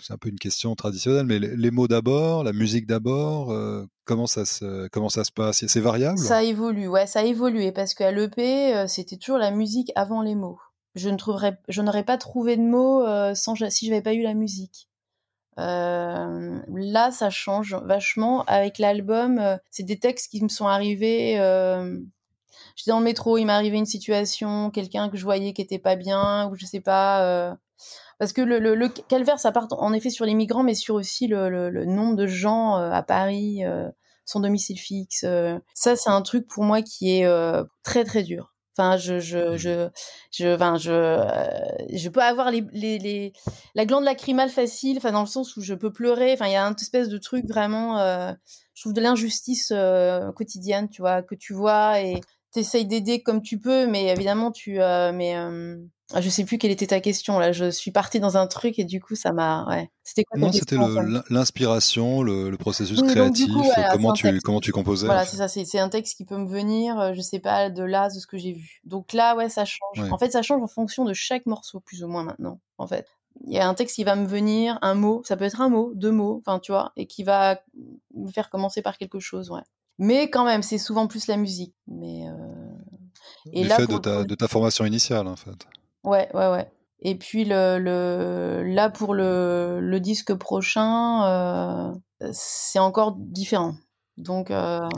C'est 0.00 0.14
un 0.14 0.16
peu 0.16 0.30
une 0.30 0.38
question 0.38 0.74
traditionnelle, 0.74 1.26
mais 1.26 1.38
les, 1.38 1.56
les 1.56 1.70
mots 1.70 1.88
d'abord, 1.88 2.42
la 2.42 2.52
musique 2.52 2.86
d'abord, 2.86 3.52
euh, 3.52 3.84
comment 4.06 4.26
ça 4.26 4.46
se, 4.46 4.88
comment 4.88 5.10
ça 5.10 5.24
se 5.24 5.32
passe? 5.32 5.64
C'est 5.66 5.80
variable? 5.80 6.18
Ça 6.18 6.42
évolue, 6.42 6.88
ouais, 6.88 7.06
ça 7.06 7.20
a 7.20 7.24
évolué 7.24 7.72
parce 7.72 7.92
qu'à 7.92 8.12
l'EP, 8.12 8.74
euh, 8.74 8.86
c'était 8.86 9.16
toujours 9.16 9.38
la 9.38 9.50
musique 9.50 9.92
avant 9.94 10.22
les 10.22 10.34
mots. 10.34 10.58
Je 10.94 11.10
ne 11.10 11.16
trouverais, 11.16 11.58
je 11.68 11.82
n'aurais 11.82 12.04
pas 12.04 12.16
trouvé 12.16 12.56
de 12.56 12.62
mots 12.62 13.06
euh, 13.06 13.34
sans 13.34 13.54
si 13.68 13.86
je 13.86 13.90
n'avais 13.90 14.02
pas 14.02 14.14
eu 14.14 14.22
la 14.22 14.32
musique. 14.32 14.88
Là, 15.56 17.10
ça 17.10 17.30
change 17.30 17.74
vachement. 17.74 18.44
Avec 18.44 18.78
l'album, 18.78 19.58
c'est 19.70 19.82
des 19.82 19.98
textes 19.98 20.30
qui 20.30 20.42
me 20.42 20.48
sont 20.48 20.66
arrivés. 20.66 21.34
J'étais 22.76 22.90
dans 22.90 22.98
le 22.98 23.04
métro, 23.04 23.38
il 23.38 23.46
m'est 23.46 23.52
arrivé 23.52 23.78
une 23.78 23.86
situation, 23.86 24.70
quelqu'un 24.70 25.08
que 25.08 25.16
je 25.16 25.24
voyais 25.24 25.52
qui 25.52 25.62
était 25.62 25.78
pas 25.78 25.96
bien, 25.96 26.48
ou 26.50 26.56
je 26.56 26.66
sais 26.66 26.80
pas. 26.80 27.56
parce 28.18 28.32
que 28.32 28.42
le, 28.42 28.88
calvaire, 29.08 29.38
ça 29.38 29.52
part 29.52 29.68
en 29.70 29.92
effet 29.92 30.10
sur 30.10 30.24
les 30.24 30.34
migrants, 30.34 30.62
mais 30.62 30.74
sur 30.74 30.94
aussi 30.94 31.26
le, 31.26 31.48
le 31.70 31.84
nombre 31.84 32.16
de 32.16 32.26
gens 32.26 32.74
à 32.74 33.02
Paris, 33.02 33.62
son 34.24 34.40
domicile 34.40 34.78
fixe. 34.78 35.24
ça, 35.74 35.96
c'est 35.96 36.10
un 36.10 36.22
truc 36.22 36.46
pour 36.48 36.64
moi 36.64 36.82
qui 36.82 37.18
est 37.18 37.28
très 37.82 38.04
très 38.04 38.22
dur. 38.22 38.55
Enfin, 38.78 38.96
je, 38.98 39.20
je, 39.20 39.38
mmh. 39.38 39.56
je, 39.56 39.88
je, 40.30 40.54
enfin, 40.54 40.76
je, 40.76 40.92
euh, 40.92 41.58
je 41.92 42.08
peux 42.10 42.20
avoir 42.20 42.50
les, 42.50 42.64
les, 42.72 42.98
les, 42.98 43.32
la 43.74 43.86
glande 43.86 44.04
lacrymale 44.04 44.50
facile, 44.50 44.98
enfin, 44.98 45.12
dans 45.12 45.22
le 45.22 45.26
sens 45.26 45.56
où 45.56 45.62
je 45.62 45.74
peux 45.74 45.92
pleurer. 45.92 46.32
Enfin, 46.32 46.46
il 46.46 46.52
y 46.52 46.56
a 46.56 46.62
une 46.62 46.74
espèce 46.74 47.08
de 47.08 47.18
truc 47.18 47.46
vraiment, 47.48 47.98
euh, 47.98 48.32
je 48.74 48.82
trouve 48.82 48.92
de 48.92 49.00
l'injustice 49.00 49.72
euh, 49.74 50.30
quotidienne, 50.32 50.90
tu 50.90 51.00
vois, 51.00 51.22
que 51.22 51.34
tu 51.34 51.54
vois 51.54 52.00
et 52.00 52.20
t'essayes 52.52 52.86
d'aider 52.86 53.22
comme 53.22 53.42
tu 53.42 53.58
peux, 53.58 53.86
mais 53.86 54.06
évidemment, 54.08 54.50
tu, 54.50 54.72
mais 54.74 55.34
ah, 55.34 55.50
je 56.20 56.28
sais 56.28 56.44
plus 56.44 56.58
quelle 56.58 56.70
était 56.70 56.86
ta 56.86 57.00
question 57.00 57.38
là. 57.38 57.52
Je 57.52 57.70
suis 57.70 57.90
partie 57.90 58.20
dans 58.20 58.36
un 58.36 58.46
truc 58.46 58.78
et 58.78 58.84
du 58.84 59.00
coup 59.00 59.16
ça 59.16 59.32
m'a. 59.32 59.66
Ouais. 59.68 59.90
C'était 60.04 60.24
quoi 60.24 60.38
Non, 60.38 60.52
c'était 60.52 60.76
l'inspiration, 61.30 62.22
le, 62.22 62.54
processus 62.56 63.02
créatif, 63.02 63.48
comment 63.92 64.12
tu 64.12 64.40
comment 64.40 64.60
tu 64.60 64.72
composais. 64.72 65.06
Voilà, 65.06 65.24
c'est 65.24 65.36
ça. 65.36 65.48
C'est 65.48 65.78
un 65.78 65.88
texte 65.88 66.16
qui 66.16 66.24
peut 66.24 66.38
me 66.38 66.48
venir, 66.48 66.98
euh, 66.98 67.12
je 67.14 67.20
sais 67.20 67.40
pas, 67.40 67.70
de 67.70 67.82
là, 67.82 68.08
de 68.08 68.18
ce 68.18 68.26
que 68.26 68.38
j'ai 68.38 68.52
vu. 68.52 68.80
Donc 68.84 69.12
là, 69.12 69.34
ouais, 69.36 69.48
ça 69.48 69.64
change. 69.64 70.10
En 70.10 70.18
fait, 70.18 70.30
ça 70.30 70.42
change 70.42 70.62
en 70.62 70.68
fonction 70.68 71.04
de 71.04 71.12
chaque 71.12 71.46
morceau, 71.46 71.80
plus 71.80 72.04
ou 72.04 72.08
moins 72.08 72.22
maintenant. 72.22 72.60
En 72.78 72.86
fait, 72.86 73.06
il 73.44 73.52
y 73.52 73.58
a 73.58 73.68
un 73.68 73.74
texte 73.74 73.96
qui 73.96 74.04
va 74.04 74.14
me 74.14 74.26
venir, 74.26 74.78
un 74.82 74.94
mot, 74.94 75.22
ça 75.24 75.36
peut 75.36 75.44
être 75.44 75.60
un 75.60 75.68
mot, 75.68 75.92
deux 75.94 76.12
mots, 76.12 76.42
enfin 76.46 76.60
tu 76.60 76.72
vois, 76.72 76.92
et 76.96 77.06
qui 77.06 77.24
va 77.24 77.60
me 78.14 78.30
faire 78.30 78.48
commencer 78.48 78.82
par 78.82 78.96
quelque 78.96 79.18
chose, 79.18 79.50
ouais. 79.50 79.62
Mais 79.98 80.30
quand 80.30 80.44
même, 80.44 80.62
c'est 80.62 80.78
souvent 80.78 81.06
plus 81.06 81.26
la 81.26 81.36
musique. 81.36 81.74
Mais 81.88 82.28
euh... 82.28 82.34
et 83.52 83.64
là, 83.64 83.84
de, 83.86 83.96
ta, 83.96 84.24
de 84.24 84.34
ta 84.34 84.46
formation 84.46 84.84
initiale, 84.84 85.26
en 85.26 85.36
fait. 85.36 85.66
Ouais, 86.06 86.28
ouais, 86.32 86.48
ouais. 86.50 86.70
Et 87.00 87.14
puis 87.16 87.44
le, 87.44 87.78
le 87.78 88.62
là 88.64 88.88
pour 88.88 89.12
le, 89.12 89.80
le 89.80 90.00
disque 90.00 90.32
prochain, 90.34 91.26
euh, 91.26 92.30
c'est 92.32 92.78
encore 92.78 93.16
différent. 93.18 93.74
Donc 94.16 94.50
euh, 94.50 94.88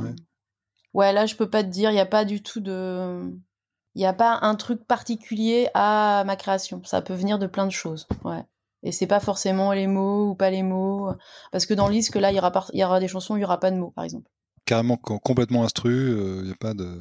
ouais. 0.95 1.13
là 1.13 1.27
je 1.27 1.35
peux 1.35 1.51
pas 1.51 1.65
te 1.65 1.69
dire, 1.69 1.91
il 1.91 1.95
n'y 1.95 2.01
a 2.01 2.07
pas 2.07 2.25
du 2.25 2.41
tout 2.43 2.61
de, 2.61 3.33
il 3.95 3.99
n'y 3.99 4.07
a 4.07 4.13
pas 4.13 4.39
un 4.43 4.55
truc 4.55 4.87
particulier 4.87 5.71
à 5.75 6.23
ma 6.25 6.37
création. 6.37 6.81
Ça 6.85 7.03
peut 7.03 7.15
venir 7.15 7.41
de 7.41 7.49
plein 7.49 7.67
de 7.67 7.73
choses. 7.73 8.07
Ouais. 8.25 8.45
Et 8.85 8.93
c'est 8.93 9.09
pas 9.09 9.19
forcément 9.19 9.73
les 9.73 9.89
mots 9.89 10.29
ou 10.29 10.35
pas 10.37 10.51
les 10.51 10.63
mots, 10.63 11.11
parce 11.51 11.67
que 11.67 11.75
dans 11.75 11.89
le 11.89 11.95
disque 11.95 12.15
là 12.15 12.31
il 12.31 12.37
y 12.37 12.39
aura 12.39 12.53
il 12.73 12.79
y 12.79 12.85
aura 12.85 13.01
des 13.01 13.09
chansons, 13.09 13.37
il 13.37 13.41
y 13.41 13.45
aura 13.45 13.59
pas 13.59 13.73
de 13.73 13.77
mots 13.77 13.91
par 13.91 14.05
exemple. 14.05 14.31
Carrément 14.67 14.99
complètement 14.99 15.65
instru, 15.65 15.91
euh, 15.91 16.41
il 16.43 16.47
n'y 16.47 16.53
a 16.53 16.57
pas 16.61 16.75
de. 16.75 17.01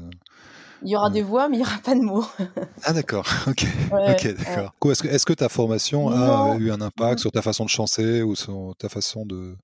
Il 0.84 0.90
y 0.90 0.96
aura 0.96 1.10
des 1.10 1.22
voix, 1.22 1.50
mais 1.50 1.58
il 1.58 1.60
n'y 1.60 1.66
aura 1.66 1.78
pas 1.80 1.96
de 1.96 2.02
mots. 2.02 2.26
ah 2.84 2.94
d'accord, 2.94 3.26
ok, 3.48 3.66
ok, 3.92 4.36
d'accord. 4.38 4.92
Est-ce 4.92 5.04
que, 5.04 5.08
est 5.08 5.26
que, 5.26 5.34
ta 5.34 5.50
formation 5.50 6.10
a 6.10 6.56
eu 6.60 6.72
un 6.72 6.82
impact 6.82 7.20
sur 7.20 7.32
ta 7.32 7.42
façon 7.42 7.66
de 7.66 7.70
chanter 7.70 8.22
ou 8.22 8.36
sur 8.36 8.74
ta 8.78 8.90
façon 8.90 9.26
de 9.26 9.56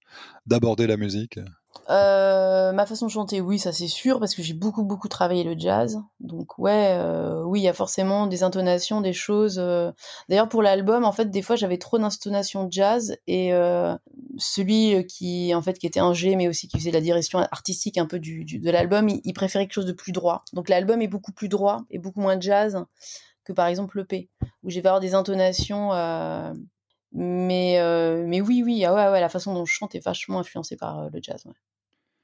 d'aborder 0.46 0.88
la 0.88 0.98
musique? 0.98 1.40
Euh, 1.90 2.72
ma 2.72 2.86
façon 2.86 3.08
de 3.08 3.12
chanter, 3.12 3.42
oui, 3.42 3.60
ça 3.60 3.74
c'est 3.74 3.88
sûr, 3.88 4.20
parce 4.20 4.36
que 4.36 4.42
j'ai 4.42 4.54
beaucoup 4.54 4.84
beaucoup 4.84 5.10
travaillé 5.10 5.44
le 5.44 5.56
jazz. 5.58 6.00
Donc 6.20 6.58
ouais, 6.58 6.96
euh, 6.98 7.44
oui, 7.44 7.60
il 7.62 7.64
y 7.64 7.68
a 7.68 7.74
forcément 7.74 8.28
des 8.28 8.44
intonations, 8.44 9.02
des 9.02 9.14
choses. 9.14 9.58
Euh. 9.60 9.92
D'ailleurs 10.30 10.50
pour 10.50 10.62
l'album, 10.62 11.04
en 11.04 11.12
fait, 11.12 11.30
des 11.30 11.42
fois 11.42 11.56
j'avais 11.56 11.78
trop 11.78 11.98
d'intonations 11.98 12.68
jazz 12.72 13.18
et 13.28 13.52
celui 14.38 15.06
qui 15.08 15.54
en 15.54 15.62
fait 15.62 15.78
qui 15.78 15.88
était 15.88 16.00
un 16.00 16.14
G, 16.14 16.36
mais 16.36 16.48
aussi 16.48 16.68
qui 16.68 16.78
faisait 16.80 16.92
la 16.92 17.02
direction 17.02 17.40
artistique 17.40 17.98
un 17.98 18.06
peu 18.06 18.20
du, 18.20 18.46
de 18.46 18.72
l'album, 18.72 19.10
il, 19.10 19.34
préférait 19.34 19.66
quelque 19.66 19.74
chose 19.74 19.86
de 19.86 19.94
plus 19.94 20.12
droit. 20.12 20.44
Donc 20.54 20.70
l'album 20.70 21.02
est 21.02 21.08
beaucoup 21.08 21.34
plus 21.34 21.50
droit 21.50 21.82
et 21.90 22.00
beaucoup 22.00 22.22
moins 22.22 22.40
jazz 22.40 22.86
que 23.44 23.52
par 23.52 23.68
exemple 23.68 23.98
le 23.98 24.06
P, 24.06 24.30
où 24.64 24.70
j'ai 24.70 24.80
avoir 24.80 25.02
des 25.02 25.16
intonations. 25.16 25.92
Mais, 27.14 27.78
mais 28.26 28.42
oui, 28.42 28.64
oui, 28.66 28.84
ah 28.86 28.94
ouais, 28.94 29.10
ouais, 29.12 29.22
la 29.22 29.30
façon 29.30 29.54
dont 29.54 29.66
je 29.66 29.74
chante 29.74 29.96
est 29.96 30.04
vachement 30.04 30.40
influencée 30.40 30.76
par 30.76 31.10
le 31.10 31.20
jazz. 31.22 31.46
Ouais 31.46 31.54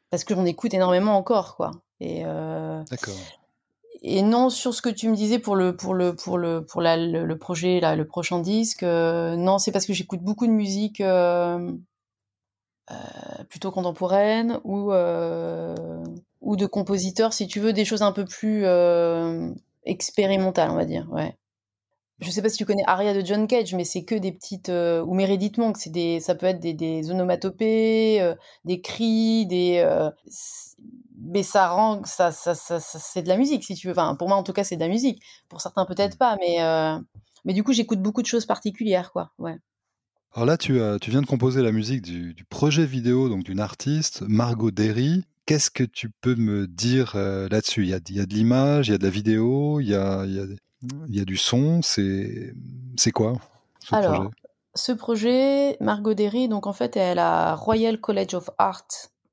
parce 0.10 0.24
que 0.24 0.34
j'en 0.34 0.46
écoute 0.46 0.74
énormément 0.74 1.16
encore, 1.18 1.56
quoi. 1.56 1.72
Et 2.00 2.24
euh, 2.26 2.84
D'accord. 2.90 3.16
Et 4.02 4.22
non 4.22 4.50
sur 4.50 4.74
ce 4.74 4.82
que 4.82 4.90
tu 4.90 5.10
me 5.10 5.16
disais 5.16 5.40
pour 5.40 5.58
le 5.58 5.76
pour 5.76 5.94
le 5.94 6.16
pour 6.16 6.38
le 6.38 6.66
pour 6.66 6.82
la, 6.82 6.96
le, 6.96 7.38
projet 7.38 7.82
là, 7.82 7.96
le 7.96 8.08
prochain 8.08 8.40
disque. 8.40 8.84
Euh, 8.84 9.36
non, 9.36 9.58
c'est 9.58 9.74
parce 9.74 9.86
que 9.86 9.92
j'écoute 9.92 10.22
beaucoup 10.22 10.48
de 10.48 10.54
musique 10.54 11.02
euh, 11.02 11.74
plutôt 13.50 13.72
contemporaine 13.72 14.60
ou 14.64 14.94
ou 16.42 16.56
de 16.56 16.66
compositeurs, 16.66 17.34
si 17.34 17.48
tu 17.48 17.60
veux, 17.60 17.74
des 17.74 17.84
choses 17.84 18.02
un 18.02 18.14
peu 18.14 18.24
plus 18.24 18.66
expérimentales, 19.84 20.72
on 20.72 20.76
va 20.76 20.86
dire. 20.86 21.08
Ouais 21.12 21.36
je 22.22 22.32
sais 22.32 22.42
pas 22.42 22.50
si 22.50 22.58
tu 22.58 22.66
connais 22.66 22.84
Aria 22.86 23.14
de 23.14 23.26
John 23.26 23.48
Cage, 23.48 23.74
mais 23.74 23.86
c'est 23.86 24.04
que 24.04 24.16
des 24.16 24.32
petites 24.32 24.70
euh, 24.70 25.02
ou 25.04 25.14
Meredith 25.14 25.58
Monk, 25.58 25.78
c'est 25.78 25.90
des, 25.90 26.20
ça 26.20 26.36
peut 26.36 26.46
être 26.46 26.60
des, 26.60 26.74
des 26.74 27.10
onomatopées, 27.12 28.22
euh, 28.22 28.36
des 28.66 28.82
cris, 28.82 29.46
des, 29.46 29.82
euh, 29.86 30.10
mais 31.22 31.44
ça 31.44 31.70
rend, 31.70 32.04
ça, 32.04 32.32
ça, 32.32 32.56
ça, 32.56 32.80
c'est 32.80 33.22
de 33.22 33.30
la 33.30 33.38
musique 33.38 33.64
si 33.64 33.76
tu 33.76 33.88
veux. 33.88 33.94
Enfin, 33.94 34.16
pour 34.16 34.28
moi 34.28 34.38
en 34.38 34.44
tout 34.44 34.54
cas, 34.54 34.64
c'est 34.64 34.76
de 34.76 34.82
la 34.82 34.90
musique. 34.90 35.22
Pour 35.48 35.62
certains 35.62 35.86
peut-être 35.86 36.18
pas, 36.18 36.38
mais, 36.40 36.58
mais 37.46 37.54
du 37.54 37.64
coup, 37.64 37.74
j'écoute 37.74 38.02
beaucoup 38.02 38.22
de 38.22 38.28
choses 38.28 38.46
particulières, 38.46 39.12
quoi. 39.12 39.32
Ouais. 39.38 39.58
Alors 40.34 40.46
là, 40.46 40.58
tu, 40.58 40.80
tu 41.02 41.12
viens 41.12 41.22
de 41.22 41.26
composer 41.26 41.62
la 41.62 41.72
musique 41.72 42.02
du, 42.02 42.34
du 42.34 42.46
projet 42.46 42.86
vidéo 42.86 43.30
donc 43.30 43.44
d'une 43.44 43.60
artiste, 43.60 44.24
Margot 44.28 44.72
Derry. 44.72 45.24
Qu'est-ce 45.46 45.72
que 45.72 45.84
tu 45.84 46.10
peux 46.10 46.36
me 46.36 46.68
dire 46.68 47.16
là-dessus? 47.16 47.84
Il 47.84 47.90
y, 47.90 47.94
a, 47.94 48.00
il 48.08 48.16
y 48.16 48.20
a 48.20 48.26
de 48.26 48.34
l'image, 48.34 48.88
il 48.88 48.92
y 48.92 48.94
a 48.94 48.98
de 48.98 49.04
la 49.04 49.10
vidéo, 49.10 49.80
il 49.80 49.88
y 49.88 49.96
a, 49.96 50.24
il 50.26 50.36
y 50.36 50.40
a 50.40 50.46
il 50.82 51.16
y 51.16 51.20
a 51.20 51.26
du 51.26 51.38
son, 51.38 51.82
c'est 51.82 52.54
c'est 52.96 53.12
quoi 53.12 53.34
ce 53.80 53.96
Alors, 53.96 54.14
projet? 54.14 54.30
ce 54.76 54.92
projet, 54.92 55.78
Margot 55.80 56.14
Derry, 56.14 56.48
donc 56.48 56.68
en 56.68 56.74
fait, 56.74 56.96
elle 56.96 57.02
est 57.02 57.12
à 57.12 57.16
la 57.16 57.56
Royal 57.56 58.00
College 58.00 58.34
of 58.34 58.50
Art 58.58 58.88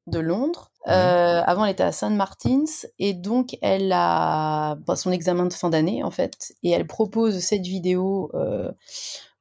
de 0.06 0.18
Londres. 0.18 0.70
Euh, 0.88 1.42
avant, 1.44 1.64
elle 1.64 1.72
était 1.72 1.82
à 1.82 1.92
St. 1.92 2.12
Martin's 2.12 2.86
et 3.00 3.12
donc 3.12 3.56
elle 3.60 3.90
a 3.92 4.76
bah, 4.86 4.94
son 4.94 5.10
examen 5.10 5.46
de 5.46 5.52
fin 5.52 5.68
d'année 5.68 6.04
en 6.04 6.12
fait 6.12 6.54
et 6.62 6.70
elle 6.70 6.86
propose 6.86 7.40
cette 7.40 7.66
vidéo 7.66 8.30
euh, 8.34 8.70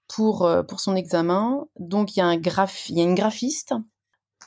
pour 0.08 0.44
euh, 0.44 0.64
pour 0.64 0.80
son 0.80 0.96
examen. 0.96 1.68
Donc 1.80 2.16
il 2.16 2.20
y 2.20 2.22
a 2.24 2.26
un 2.26 2.38
graph, 2.38 2.90
il 2.90 2.98
y 2.98 3.02
a 3.02 3.04
une 3.04 3.14
graphiste. 3.14 3.76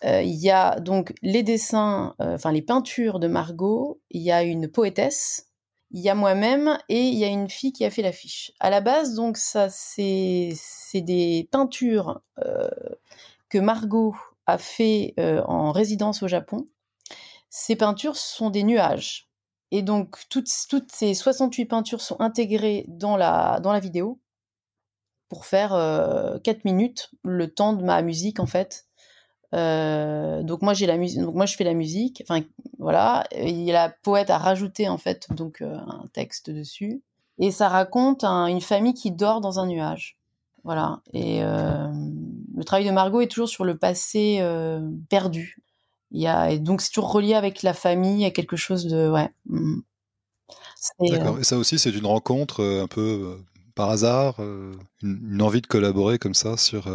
il 0.03 0.35
y 0.35 0.51
a 0.51 0.81
donc 0.81 1.15
les 1.23 1.45
dessins, 1.45 2.15
enfin 2.19 2.51
les 2.51 2.63
peintures 2.63 3.21
de 3.21 3.29
Margot. 3.29 4.01
Il 4.11 4.23
y 4.23 4.33
a 4.33 4.43
une 4.43 4.67
poétesse 4.67 5.48
il 5.91 6.01
y 6.01 6.09
a 6.09 6.15
moi-même 6.15 6.79
et 6.89 7.03
il 7.03 7.15
y 7.15 7.25
a 7.25 7.29
une 7.29 7.49
fille 7.49 7.73
qui 7.73 7.85
a 7.85 7.91
fait 7.91 8.03
l'affiche. 8.03 8.53
À 8.61 8.71
la 8.71 8.81
base, 8.81 9.15
donc 9.15 9.37
ça 9.37 9.69
c'est 9.71 10.55
des 10.95 11.49
peintures 11.51 12.21
euh, 12.45 12.69
que 13.49 13.59
Margot 13.59 14.15
a 14.47 14.59
fait 14.59 15.15
euh, 15.19 15.43
en 15.45 15.73
résidence 15.73 16.23
au 16.23 16.29
Japon. 16.29 16.69
Ces 17.51 17.77
peintures 17.77 18.17
sont 18.17 18.51
des 18.51 18.65
nuages. 18.65 19.29
Et 19.71 19.83
donc 19.83 20.17
toutes, 20.31 20.49
toutes 20.69 20.93
ces 20.93 21.15
68 21.15 21.67
peintures 21.67 22.01
sont 22.01 22.21
intégrées 22.21 22.85
dans 22.89 23.17
la, 23.17 23.61
dans 23.61 23.73
la 23.73 23.81
vidéo 23.81 24.21
pour 25.29 25.45
faire 25.45 25.75
euh, 25.75 26.39
4 26.39 26.65
minutes, 26.65 27.11
le 27.23 27.53
temps 27.53 27.75
de 27.75 27.85
ma 27.85 28.01
musique 28.03 28.41
en 28.41 28.47
fait, 28.47 28.88
euh, 29.55 30.43
donc 30.43 30.63
moi 30.63 30.75
j'ai 30.75 30.87
la 30.87 30.97
musique, 30.97 31.21
donc 31.21 31.35
moi 31.35 31.47
je 31.47 31.57
fais 31.57 31.65
la 31.65 31.75
musique. 31.75 32.23
Enfin 32.29 32.43
voilà, 32.79 33.25
et 33.31 33.73
la 33.73 33.89
poète 33.89 34.31
a 34.31 34.39
rajouté 34.39 34.89
en 34.89 34.99
fait 34.99 35.27
donc 35.31 35.63
euh, 35.63 35.77
un 35.77 36.05
texte 36.13 36.51
dessus 36.51 37.03
et 37.39 37.51
ça 37.51 37.69
raconte 37.69 38.25
une 38.25 38.61
famille 38.61 38.95
qui 38.95 39.11
dort 39.11 39.41
dans 39.41 39.59
un 39.59 39.67
nuage. 39.67 40.17
Voilà. 40.65 41.01
Et 41.15 41.43
euh, 41.43 41.89
le 42.55 42.65
travail 42.65 42.85
de 42.85 42.91
Margot 42.91 43.21
est 43.21 43.29
toujours 43.29 43.49
sur 43.49 43.65
le 43.65 43.77
passé 43.77 44.45
perdu. 45.09 45.59
Il 46.11 46.21
y 46.21 46.27
a 46.27 46.51
et 46.51 46.59
donc 46.59 46.81
c'est 46.81 46.91
toujours 46.91 47.13
relié 47.13 47.35
avec 47.35 47.63
la 47.63 47.75
famille, 47.75 48.25
à 48.25 48.31
quelque 48.31 48.57
chose 48.57 48.87
de 48.87 49.09
ouais. 49.09 49.31
Mm. 49.47 49.81
D'accord. 51.01 51.39
Et 51.39 51.45
ça 51.45 51.57
aussi 51.57 51.79
c'est 51.79 51.91
une 51.91 52.07
rencontre 52.07 52.65
un 52.65 52.87
peu 52.87 53.39
par 53.75 53.91
hasard, 53.91 54.37
une, 55.03 55.43
envie 55.43 55.61
de 55.61 55.67
collaborer 55.67 56.19
comme 56.19 56.35
ça 56.35 56.57
sur. 56.57 56.87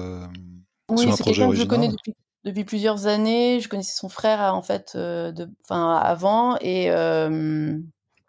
Oui, 0.90 1.08
c'est 1.16 1.24
quelqu'un 1.24 1.50
que 1.50 1.56
je 1.56 1.64
connais 1.64 1.88
depuis 1.88 2.14
depuis 2.44 2.66
plusieurs 2.66 3.08
années. 3.08 3.60
Je 3.60 3.70
connaissais 3.70 3.96
son 3.96 4.10
frère 4.10 4.54
en 4.54 4.62
fait, 4.62 4.94
euh, 4.96 5.32
de, 5.32 5.50
enfin 5.64 5.96
avant 5.96 6.58
et 6.60 6.92
euh, 6.92 7.78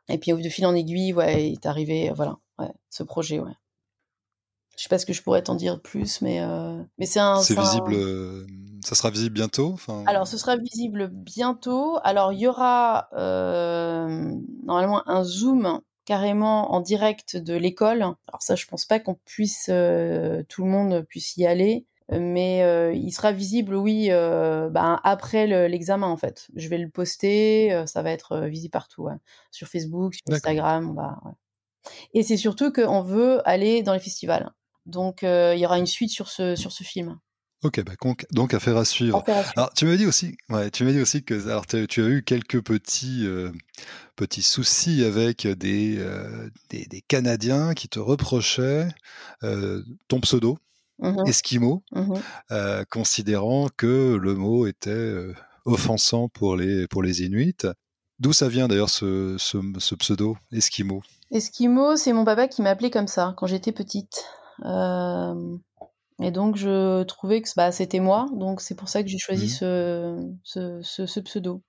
et 0.09 0.19
puis 0.19 0.33
de 0.33 0.49
fil 0.49 0.67
en 0.67 0.75
aiguille, 0.75 1.13
ouais, 1.13 1.49
il 1.49 1.53
est 1.55 1.67
arrivé, 1.67 2.13
voilà, 2.15 2.37
ouais, 2.59 2.73
ce 2.91 3.03
projet, 3.03 3.41
ouais. 3.41 3.53
Je 4.77 4.83
sais 4.83 4.89
pas 4.89 4.99
ce 4.99 5.07
que 5.07 5.13
je 5.13 5.23
pourrais 5.23 5.43
t'en 5.43 5.55
dire 5.55 5.81
plus, 5.81 6.21
mais 6.21 6.41
euh, 6.41 6.83
mais 6.99 7.07
c'est 7.07 7.21
un. 7.21 7.37
C'est 7.37 7.59
visible. 7.59 7.95
ça 8.85 8.97
sera 8.97 9.11
visible 9.11 9.35
bientôt. 9.35 9.77
Alors, 10.07 10.27
ce 10.27 10.37
sera 10.37 10.57
visible 10.57 11.09
bientôt. 11.09 11.99
Alors, 12.03 12.33
il 12.33 12.41
y 12.41 12.49
aura 12.49 13.09
normalement 13.13 15.09
un 15.09 15.23
zoom 15.23 15.81
carrément 16.05 16.73
en 16.73 16.81
direct 16.81 17.37
de 17.37 17.55
l'école. 17.55 18.03
Alors 18.03 18.43
ça, 18.43 18.57
je 18.57 18.67
pense 18.67 18.85
pas 18.85 18.99
qu'on 18.99 19.15
puisse, 19.15 19.67
tout 19.67 20.65
le 20.65 20.69
monde 20.69 21.07
puisse 21.09 21.37
y 21.37 21.47
aller. 21.47 21.87
Mais 22.11 22.93
il 22.95 23.11
sera 23.13 23.33
visible, 23.33 23.75
oui, 23.75 24.09
ben, 24.09 25.01
après 25.05 25.47
l'examen 25.69 26.07
en 26.07 26.17
fait. 26.17 26.49
Je 26.55 26.69
vais 26.69 26.79
le 26.79 26.89
poster, 26.89 27.85
ça 27.87 28.03
va 28.03 28.11
être 28.11 28.47
visible 28.47 28.73
partout, 28.73 29.09
sur 29.51 29.69
Facebook, 29.69 30.15
sur 30.15 30.35
Instagram, 30.35 30.97
Et 32.13 32.23
c'est 32.23 32.37
surtout 32.37 32.73
qu'on 32.73 33.03
veut 33.03 33.47
aller 33.49 33.83
dans 33.83 33.95
les 33.95 34.01
festivals. 34.01 34.51
Donc 34.87 35.23
il 35.23 35.59
y 35.59 35.65
aura 35.65 35.79
une 35.79 35.87
suite 35.87 36.11
sur 36.11 36.29
ce, 36.29 36.57
sur 36.57 36.73
ce 36.73 36.85
film. 36.85 37.19
Ok, 37.63 37.83
bah, 37.83 37.95
donc 38.33 38.53
affaire 38.53 38.77
à 38.77 38.85
suivre. 38.85 39.25
Alors, 39.57 39.73
tu 39.73 39.87
m'as 39.87 39.97
dit 39.97 40.05
aussi, 40.05 40.37
ouais, 40.51 40.71
tu 40.71 40.85
m'as 40.85 40.93
dit 40.93 41.01
aussi 41.01 41.25
que 41.25 41.49
alors, 41.49 41.67
tu 41.67 41.77
as 41.77 42.07
eu 42.07 42.23
quelques 42.23 42.63
petits, 42.63 43.27
petits 44.17 44.43
soucis 44.43 45.03
avec 45.03 45.47
des, 45.47 45.99
des, 46.69 46.85
des, 46.85 47.01
Canadiens 47.01 47.73
qui 47.73 47.89
te 47.89 47.99
reprochaient 47.99 48.89
ton 49.41 50.21
pseudo. 50.21 50.59
Mmh 51.01 51.27
Esquimau, 51.27 51.83
mmh 51.93 52.15
considérant 52.91 53.69
que 53.77 54.17
le 54.21 54.35
mot 54.35 54.67
était 54.67 55.15
offensant 55.65 56.29
pour 56.29 56.57
les, 56.57 56.87
pour 56.87 57.03
les 57.03 57.23
Inuits. 57.23 57.67
D'où 58.21 58.33
ça 58.33 58.49
vient 58.49 58.69
d'ailleurs 58.69 58.91
ce, 58.91 59.37
ce, 59.39 59.95
pseudo, 59.97 60.37
Esquimau 60.53 61.03
Esquimau, 61.33 61.97
c'est 61.97 62.13
mon 62.13 62.25
papa 62.25 62.47
qui 62.47 62.63
m'appelait 62.63 62.91
comme 62.91 63.09
ça 63.09 63.35
quand 63.37 63.47
j'étais 63.47 63.73
petite. 63.73 64.25
et 64.63 66.31
donc 66.31 66.57
je 66.57 67.03
trouvais 67.03 67.43
que 67.43 67.49
bah, 67.57 67.73
c'était 67.73 68.01
moi, 68.01 68.27
donc 68.33 68.61
c'est 68.61 68.77
pour 68.77 68.89
ça 68.89 69.03
que 69.03 69.09
j'ai 69.09 69.19
choisi 69.19 69.47
mmh. 69.47 70.39
ce, 70.45 70.81
ce, 70.83 71.21
pseudo. 71.21 71.63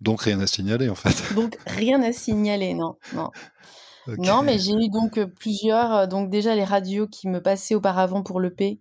Donc 0.00 0.22
rien 0.22 0.40
à 0.40 0.46
signaler 0.46 0.88
en 0.88 0.94
fait. 0.96 1.34
Donc 1.34 1.58
rien 1.66 2.02
à 2.02 2.12
signaler, 2.12 2.74
non. 2.74 2.96
non. 3.14 3.30
Non, 4.16 4.42
mais 4.42 4.58
j'ai 4.58 4.72
eu 4.72 4.88
donc 4.88 5.22
plusieurs. 5.24 6.08
Donc 6.08 6.30
déjà 6.30 6.54
les 6.54 6.64
radios 6.64 7.06
qui 7.06 7.28
me 7.28 7.42
passaient 7.42 7.74
auparavant 7.74 8.22
pour 8.22 8.40
le 8.40 8.54
P 8.54 8.80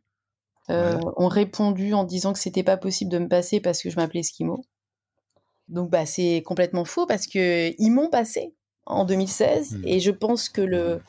ont 0.69 1.27
répondu 1.27 1.93
en 1.93 2.03
disant 2.03 2.33
que 2.33 2.39
c'était 2.39 2.63
pas 2.63 2.77
possible 2.77 3.11
de 3.11 3.19
me 3.19 3.27
passer 3.27 3.59
parce 3.59 3.81
que 3.81 3.89
je 3.89 3.95
m'appelais 3.95 4.23
Skimo. 4.23 4.63
Donc 5.67 5.89
bah 5.89 6.05
c'est 6.05 6.43
complètement 6.45 6.85
faux 6.85 7.05
parce 7.05 7.27
que 7.27 7.73
ils 7.77 7.91
m'ont 7.91 8.09
passé 8.09 8.53
en 8.85 9.03
2016 9.03 9.77
mmh. 9.77 9.81
et 9.85 9.99
je 9.99 10.11
pense 10.11 10.47
que 10.47 10.61
le 10.61 11.01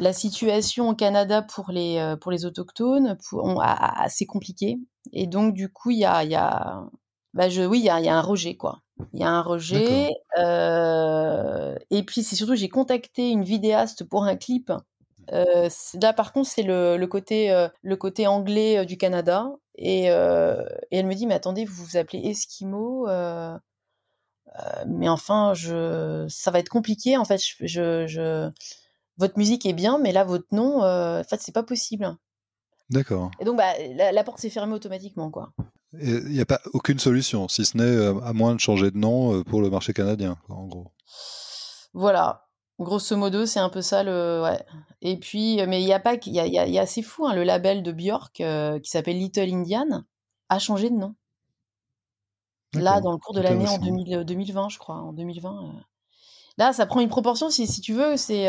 la 0.00 0.12
situation 0.12 0.88
au 0.88 0.94
Canada 0.94 1.42
pour 1.42 1.70
les 1.70 2.14
pour 2.20 2.30
les 2.30 2.46
autochtones 2.46 3.18
pour, 3.28 3.62
assez 3.62 4.26
compliqué 4.26 4.78
et 5.12 5.26
donc 5.26 5.54
du 5.54 5.70
coup 5.70 5.90
il 5.90 5.98
y 5.98 6.04
a 6.04 6.24
y 6.24 6.34
a 6.34 6.82
bah 7.34 7.48
je 7.48 7.62
oui 7.62 7.80
il 7.80 7.84
y 7.84 7.90
a, 7.90 8.00
y 8.00 8.08
a 8.08 8.16
un 8.16 8.22
rejet 8.22 8.56
quoi 8.56 8.82
il 9.12 9.20
y 9.20 9.24
a 9.24 9.30
un 9.30 9.42
rejet. 9.42 10.10
Euh, 10.38 11.74
et 11.90 12.02
puis, 12.02 12.22
c'est 12.22 12.36
surtout, 12.36 12.56
j'ai 12.56 12.68
contacté 12.68 13.30
une 13.30 13.44
vidéaste 13.44 14.04
pour 14.04 14.24
un 14.24 14.36
clip. 14.36 14.72
Euh, 15.32 15.68
là, 16.00 16.12
par 16.12 16.32
contre, 16.32 16.48
c'est 16.48 16.62
le, 16.62 17.04
côté, 17.06 17.50
euh, 17.50 17.68
le 17.82 17.96
côté 17.96 18.26
anglais 18.26 18.84
du 18.86 18.96
Canada. 18.96 19.50
Et, 19.76 20.04
elle 20.04 21.06
me 21.06 21.14
dit, 21.14 21.26
mais 21.26 21.34
attendez, 21.34 21.64
vous 21.64 21.84
vous 21.84 21.96
appelez 21.96 22.28
Esquimau 22.28 23.06
mais 24.88 25.08
enfin, 25.08 25.52
je, 25.54 26.26
ça 26.28 26.50
va 26.50 26.58
être 26.58 26.68
compliqué. 26.68 27.16
En 27.16 27.24
fait, 27.24 27.40
je, 27.60 28.50
votre 29.16 29.38
musique 29.38 29.66
est 29.66 29.72
bien, 29.72 29.98
mais 29.98 30.10
là, 30.12 30.24
votre 30.24 30.52
nom, 30.52 30.82
en 30.82 31.22
fait, 31.24 31.40
c'est 31.40 31.54
pas 31.54 31.62
possible. 31.62 32.16
D'accord. 32.90 33.30
Et 33.40 33.44
donc, 33.44 33.56
bah, 33.56 33.72
la, 33.94 34.12
la 34.12 34.24
porte 34.24 34.38
s'est 34.38 34.50
fermée 34.50 34.74
automatiquement, 34.74 35.30
quoi. 35.30 35.52
Il 35.94 36.28
n'y 36.28 36.40
a 36.40 36.46
pas 36.46 36.60
aucune 36.74 36.98
solution, 36.98 37.48
si 37.48 37.64
ce 37.64 37.76
n'est 37.76 37.84
euh, 37.84 38.20
à 38.20 38.32
moins 38.34 38.54
de 38.54 38.60
changer 38.60 38.90
de 38.90 38.98
nom 38.98 39.34
euh, 39.34 39.44
pour 39.44 39.62
le 39.62 39.70
marché 39.70 39.94
canadien, 39.94 40.36
en 40.48 40.66
gros. 40.66 40.92
Voilà. 41.94 42.44
Grosso 42.78 43.16
modo, 43.16 43.46
c'est 43.46 43.58
un 43.58 43.70
peu 43.70 43.80
ça 43.80 44.02
le. 44.02 44.42
Ouais. 44.42 44.64
Et 45.00 45.18
puis, 45.18 45.60
euh, 45.60 45.66
mais 45.66 45.82
il 45.82 45.88
y 45.88 45.92
a 45.92 45.98
pas. 45.98 46.14
Il 46.26 46.32
y 46.32 46.40
a, 46.40 46.46
y 46.46 46.78
a, 46.78 46.82
assez 46.82 47.02
fou, 47.02 47.26
hein, 47.26 47.34
le 47.34 47.42
label 47.42 47.82
de 47.82 47.90
Björk 47.90 48.34
qui 48.34 48.90
s'appelle 48.90 49.18
Little 49.18 49.52
Indian 49.52 50.04
a 50.48 50.58
changé 50.58 50.90
de 50.90 50.94
nom. 50.94 51.14
Là, 52.74 53.00
dans 53.00 53.12
le 53.12 53.18
cours 53.18 53.34
de 53.34 53.40
l'année 53.40 53.66
en 53.66 53.78
2020, 53.78 54.68
je 54.68 54.78
crois. 54.78 54.96
En 54.96 55.12
2020. 55.12 55.72
Là, 56.58 56.72
ça 56.72 56.86
prend 56.86 57.00
une 57.00 57.08
proportion, 57.08 57.48
si, 57.48 57.66
si 57.66 57.80
tu 57.80 57.94
veux. 57.94 58.16
C'est. 58.18 58.48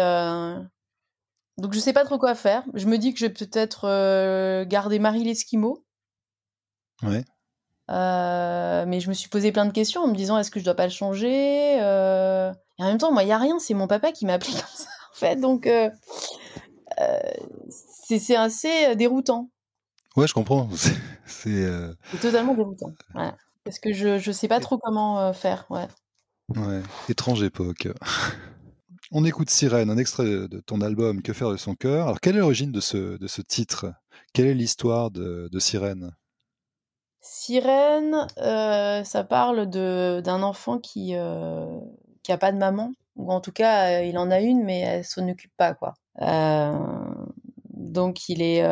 Donc, 1.59 1.73
je 1.73 1.79
sais 1.79 1.93
pas 1.93 2.05
trop 2.05 2.17
quoi 2.17 2.35
faire. 2.35 2.63
Je 2.73 2.87
me 2.87 2.97
dis 2.97 3.13
que 3.13 3.19
je 3.19 3.25
vais 3.25 3.33
peut-être 3.33 4.63
garder 4.65 4.99
Marie 4.99 5.23
l'Esquimau 5.23 5.83
Ouais. 7.03 7.23
Euh, 7.89 8.85
mais 8.87 8.99
je 8.99 9.09
me 9.09 9.13
suis 9.13 9.29
posé 9.29 9.51
plein 9.51 9.65
de 9.65 9.71
questions 9.71 10.01
en 10.01 10.07
me 10.07 10.15
disant 10.15 10.37
est-ce 10.37 10.51
que 10.51 10.59
je 10.59 10.65
dois 10.65 10.75
pas 10.75 10.85
le 10.85 10.91
changer 10.91 11.81
euh, 11.81 12.51
Et 12.77 12.83
en 12.83 12.87
même 12.87 12.97
temps, 12.97 13.11
moi, 13.11 13.23
il 13.23 13.29
y 13.29 13.31
a 13.31 13.37
rien, 13.37 13.57
c'est 13.59 13.73
mon 13.73 13.87
papa 13.87 14.11
qui 14.11 14.25
m'a 14.25 14.33
appelé 14.33 14.51
comme 14.53 14.61
ça, 14.61 14.89
en 15.11 15.15
fait. 15.15 15.35
Donc, 15.37 15.65
euh, 15.65 15.89
c'est 17.69 18.35
assez 18.35 18.95
déroutant. 18.95 19.49
Ouais, 20.15 20.27
je 20.27 20.33
comprends. 20.33 20.67
C'est 21.25 21.69
totalement 22.19 22.55
déroutant. 22.55 22.91
Parce 23.63 23.79
que 23.79 23.93
je 23.93 24.27
ne 24.27 24.33
sais 24.33 24.47
pas 24.47 24.59
trop 24.59 24.77
comment 24.77 25.31
faire. 25.31 25.65
Ouais. 25.69 25.87
ouais. 26.49 26.81
Étrange 27.07 27.43
époque. 27.43 27.87
On 29.11 29.25
écoute 29.25 29.49
Sirène, 29.49 29.89
un 29.89 29.97
extrait 29.97 30.25
de 30.25 30.59
ton 30.59 30.81
album 30.81 31.23
Que 31.23 31.33
faire 31.33 31.49
de 31.49 31.57
son 31.57 31.73
cœur. 31.73 32.05
Alors, 32.05 32.19
quelle 32.19 32.35
est 32.35 32.39
l'origine 32.39 32.71
de 32.71 32.79
ce, 32.79 33.41
titre? 33.41 33.87
Quelle 34.33 34.45
est 34.45 34.53
l'histoire 34.53 35.09
de, 35.09 35.49
Sirène? 35.57 36.11
Sirène, 37.19 38.27
euh, 38.37 39.03
ça 39.03 39.23
parle 39.23 39.67
d'un 39.67 40.43
enfant 40.43 40.77
qui 40.77 41.15
euh, 41.15 41.79
qui 42.21 42.31
a 42.31 42.37
pas 42.37 42.51
de 42.51 42.57
maman 42.57 42.91
ou 43.15 43.31
en 43.31 43.41
tout 43.41 43.51
cas 43.51 43.99
euh, 43.99 44.05
il 44.05 44.17
en 44.17 44.31
a 44.31 44.39
une 44.39 44.63
mais 44.63 44.79
elle 44.79 45.03
s'en 45.03 45.27
occupe 45.27 45.51
pas 45.57 45.73
quoi. 45.73 45.95
donc 47.73 48.29
il 48.29 48.41
est 48.41 48.63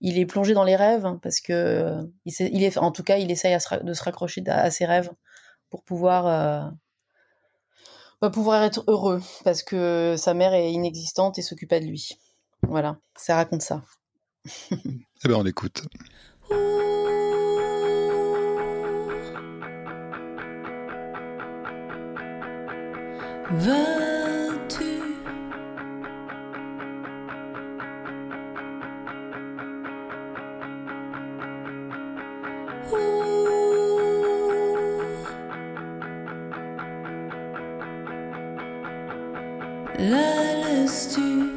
il 0.00 0.18
est 0.18 0.26
plongé 0.26 0.54
dans 0.54 0.64
les 0.64 0.76
rêves 0.76 1.18
parce 1.22 1.40
que 1.40 1.98
il, 2.24 2.62
est 2.62 2.78
en 2.78 2.92
tout 2.92 3.02
cas 3.02 3.16
il 3.16 3.30
essaye 3.30 3.56
de 3.82 3.92
se 3.94 4.02
raccrocher 4.04 4.44
à, 4.46 4.70
ses 4.70 4.84
rêves 4.86 5.10
pour 5.70 5.82
pouvoir 5.82 6.72
bah, 8.20 8.30
pouvoir 8.30 8.62
être 8.62 8.84
heureux 8.86 9.22
parce 9.44 9.62
que 9.62 10.16
sa 10.18 10.34
mère 10.34 10.52
est 10.54 10.72
inexistante 10.72 11.38
et 11.38 11.42
s'occupe 11.42 11.70
pas 11.70 11.80
de 11.80 11.86
lui. 11.86 12.18
Voilà, 12.62 12.98
ça 13.16 13.36
raconte 13.36 13.62
ça. 13.62 13.82
eh 14.70 15.28
ben 15.28 15.34
on 15.34 15.42
l'écoute. 15.42 15.82
Veux-tu 23.50 25.00
La 40.00 40.54
laisses-tu 40.54 41.49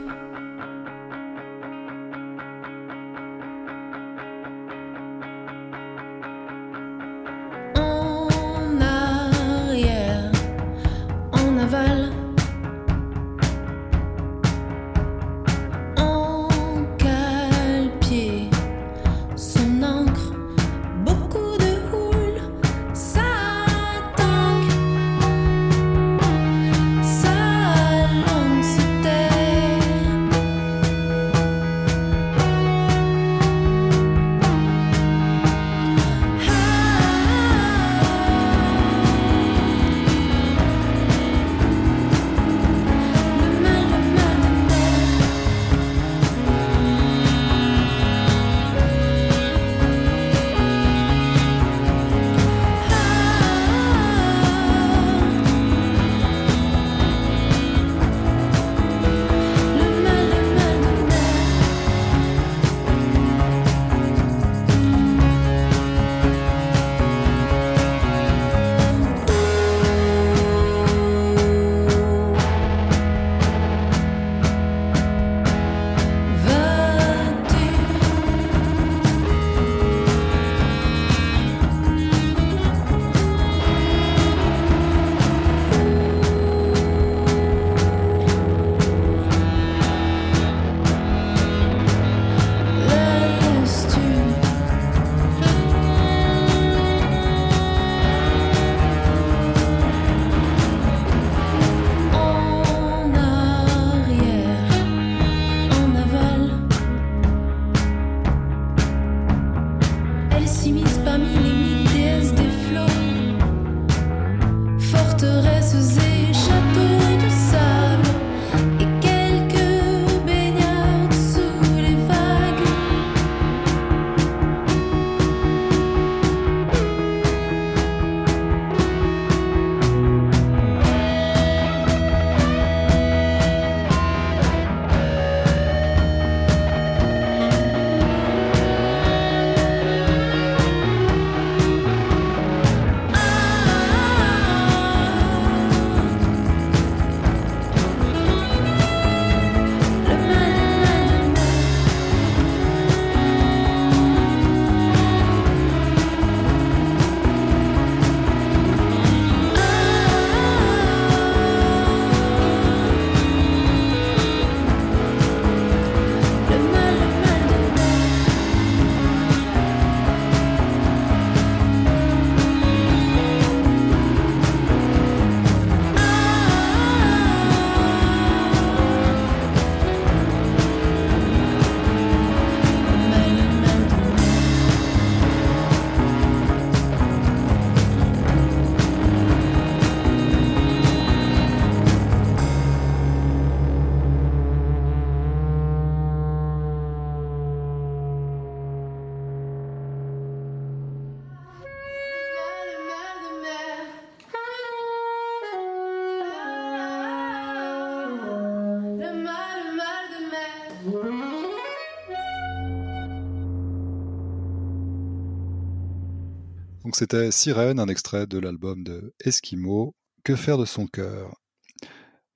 Donc 216.84 216.98
c'était 216.98 217.32
Sirène, 217.32 217.80
un 217.80 217.88
extrait 217.88 218.28
de 218.28 218.38
l'album 218.38 218.84
de 218.84 219.13
Eskimo, 219.24 219.96
Que 220.26 220.36
faire 220.36 220.58
de 220.58 220.65
son 220.65 220.88
cœur? 220.88 221.34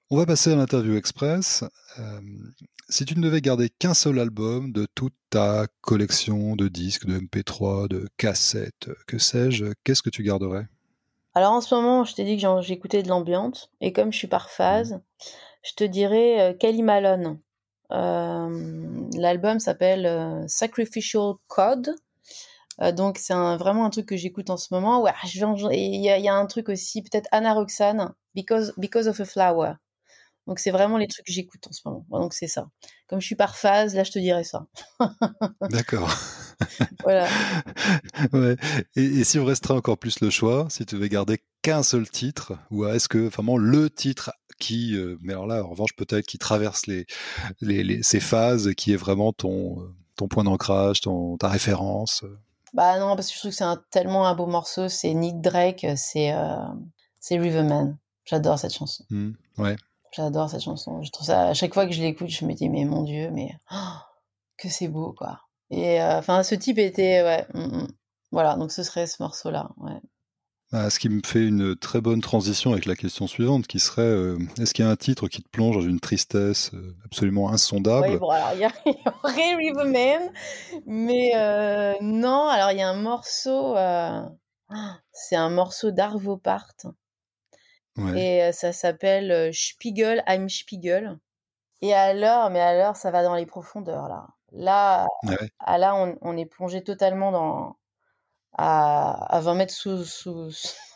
On 0.10 0.16
va 0.16 0.26
passer 0.26 0.54
à 0.54 0.56
l'interview 0.56 0.96
express. 0.96 1.66
Euh, 2.00 2.22
si 2.88 3.04
tu 3.04 3.18
ne 3.18 3.22
devais 3.22 3.42
garder 3.42 3.70
qu'un 3.70 3.94
seul 3.94 4.18
album 4.20 4.72
de 4.72 4.88
toute 4.96 5.16
ta 5.30 5.68
collection 5.82 6.56
de 6.56 6.70
disques, 6.70 7.06
de 7.06 7.20
MP3, 7.20 7.90
de 7.90 8.08
cassettes, 8.16 8.90
que 9.08 9.18
sais-je, 9.18 9.74
qu'est-ce 9.84 10.02
que 10.02 10.10
tu 10.10 10.24
garderais? 10.24 10.68
Alors 11.34 11.52
en 11.52 11.60
ce 11.60 11.76
moment, 11.76 12.06
je 12.06 12.16
t'ai 12.16 12.24
dit 12.24 12.42
que 12.42 12.48
j'écoutais 12.62 13.04
de 13.04 13.10
l'ambiance, 13.10 13.70
et 13.82 13.92
comme 13.92 14.14
je 14.14 14.18
suis 14.18 14.28
par 14.28 14.50
phase, 14.50 14.94
mmh. 14.94 15.02
je 15.64 15.74
te 15.74 15.84
dirais 15.84 16.40
euh, 16.40 16.54
Kelly 16.54 16.84
Malone. 16.84 17.42
Euh, 17.92 19.10
l'album 19.16 19.60
s'appelle 19.60 20.06
euh, 20.06 20.48
Sacrificial 20.48 21.34
Code. 21.48 21.96
donc 22.94 23.18
c'est 23.18 23.34
vraiment 23.34 23.86
un 23.86 23.90
truc 23.90 24.06
que 24.06 24.18
j'écoute 24.18 24.50
en 24.50 24.58
ce 24.58 24.74
moment. 24.74 25.02
Ouais, 25.02 25.14
il 25.24 26.02
y, 26.02 26.06
y, 26.06 26.30
a 26.30 26.36
un 26.36 26.46
truc 26.46 26.70
aussi, 26.70 27.02
peut-être 27.02 27.28
Anna 27.32 27.54
Roxane, 27.54 28.14
Because, 28.36 28.74
Because 28.78 29.08
of 29.08 29.20
a 29.20 29.26
Flower. 29.26 29.74
Donc 30.48 30.60
c'est 30.60 30.72
vraiment 30.72 30.98
les 30.98 31.08
trucs 31.08 31.26
que 31.26 31.32
j'écoute 31.32 31.68
en 31.68 31.74
ce 31.74 31.82
moment. 31.86 32.06
Donc 32.10 32.34
c'est 32.34 32.48
ça. 32.48 32.70
Comme 33.08 33.20
je 33.20 33.26
suis 33.26 33.36
par 33.36 33.58
phase, 33.58 33.96
là 33.96 34.04
je 34.04 34.12
te 34.12 34.20
dirais 34.20 34.46
ça. 34.46 34.66
D'accord. 35.70 36.10
voilà. 37.04 37.28
Ouais. 38.34 38.56
Et, 38.96 39.24
si 39.24 39.40
on 39.40 39.46
resterait 39.46 39.76
encore 39.76 39.98
plus 39.98 40.20
le 40.22 40.30
choix, 40.30 40.68
si 40.70 40.86
tu 40.86 40.96
devais 40.96 41.10
garder 41.10 41.42
qu'un 41.62 41.84
seul 41.84 42.10
titre, 42.10 42.54
ou 42.72 42.86
est-ce 42.86 43.08
que 43.08 43.30
vraiment 43.30 43.58
le 43.58 43.90
titre 43.90 44.32
qui, 44.60 44.96
euh, 44.96 45.18
mais 45.22 45.34
alors 45.34 45.46
là 45.46 45.64
en 45.64 45.70
revanche 45.70 45.96
peut-être 45.96 46.26
qui 46.26 46.40
traverse 46.40 46.88
les, 46.88 47.06
les, 47.62 48.02
ces 48.02 48.20
phases, 48.20 48.74
qui 48.76 48.92
est 48.92 48.98
vraiment 48.98 49.32
ton, 49.34 49.82
euh, 49.82 49.96
ton 50.16 50.28
point 50.28 50.44
d'ancrage, 50.44 51.02
ton, 51.02 51.38
ta 51.38 51.48
référence 51.48 52.24
euh? 52.24 52.40
Bah 52.74 53.00
non, 53.00 53.16
parce 53.16 53.30
que 53.30 53.34
je 53.36 53.40
trouve 53.40 53.52
que 53.52 53.58
c'est 53.58 53.64
un, 53.64 53.82
tellement 53.92 54.28
un 54.28 54.36
beau 54.36 54.46
morceau. 54.46 54.90
C'est 54.90 55.14
Nick 55.14 55.40
Drake, 55.40 55.86
c'est 55.96 56.34
c'est 57.20 57.40
Riverman. 57.40 57.98
J'adore 58.26 58.60
cette 58.60 58.74
chanson. 58.74 59.06
Mmh, 59.10 59.32
ouais. 59.58 59.78
J'adore 60.12 60.50
cette 60.50 60.62
chanson. 60.62 61.02
Je 61.02 61.12
trouve 61.12 61.26
ça, 61.26 61.48
à 61.48 61.54
chaque 61.54 61.74
fois 61.74 61.86
que 61.86 61.94
je 61.94 62.02
l'écoute, 62.02 62.30
je 62.30 62.46
me 62.46 62.54
dis, 62.54 62.70
mais 62.70 62.84
mon 62.84 63.04
Dieu, 63.04 63.32
mais 63.32 63.58
oh, 63.72 63.96
que 64.58 64.70
c'est 64.70 64.90
beau, 64.90 65.14
quoi. 65.14 65.40
Et 65.70 66.02
euh, 66.02 66.18
enfin, 66.18 66.44
ce 66.44 66.56
type 66.56 66.78
était, 66.78 67.24
ouais. 67.24 67.46
Mm, 67.54 67.78
mm. 67.78 67.88
Voilà, 68.32 68.56
donc 68.56 68.72
ce 68.72 68.84
serait 68.84 69.08
ce 69.08 69.22
morceau-là, 69.22 69.70
ouais. 69.78 70.00
Bah, 70.72 70.90
ce 70.90 71.00
qui 71.00 71.08
me 71.08 71.22
fait 71.26 71.46
une 71.46 71.78
très 71.78 72.02
bonne 72.02 72.20
transition 72.20 72.74
avec 72.74 72.86
la 72.86 72.96
question 72.96 73.26
suivante, 73.26 73.68
qui 73.68 73.80
serait 73.80 74.02
euh, 74.02 74.38
est-ce 74.60 74.74
qu'il 74.74 74.84
y 74.84 74.88
a 74.88 74.92
un 74.92 74.98
titre 74.98 75.30
qui 75.30 75.42
te 75.42 75.48
plonge 75.48 75.76
dans 75.76 75.82
une 75.82 76.02
tristesse 76.02 76.72
euh, 76.74 76.94
absolument 77.06 77.50
insondable? 77.50 78.10
Oui, 78.10 78.18
bon, 78.18 78.30
alors 78.30 78.52
il 78.54 78.60
y, 78.60 78.66
a 78.66 78.72
Riverman, 79.56 80.30
mais 80.86 81.32
non, 82.02 82.50
alors 82.50 82.72
il 82.72 82.80
y 82.80 82.82
a 82.82 82.90
un 82.90 83.02
morceau, 83.02 83.76
c'est 85.14 85.38
un 85.38 85.50
morceau 85.50 85.92
d'Arvo 85.92 86.36
Part 86.36 86.74
et 88.14 88.52
ça 88.52 88.74
s'appelle 88.74 89.52
Spiegel, 89.54 90.22
I'm 90.28 90.50
Spiegel. 90.50 91.18
Et 91.82 91.94
alors, 91.94 92.50
mais 92.50 92.60
alors, 92.60 92.96
ça 92.96 93.12
va 93.12 93.24
dans 93.24 93.36
les 93.36 93.46
profondeurs, 93.46 94.10
là. 94.10 94.28
Là, 94.52 95.08
ah 95.60 95.78
là 95.78 95.96
on, 95.96 96.18
on, 96.22 96.38
est 96.38 96.46
plongé 96.46 96.84
totalement 96.84 97.32
dans. 97.32 97.78
À, 98.60 99.36
à 99.36 99.40
20 99.40 99.54
mètres 99.54 99.74
sous. 99.74 100.04
sous... 100.04 100.50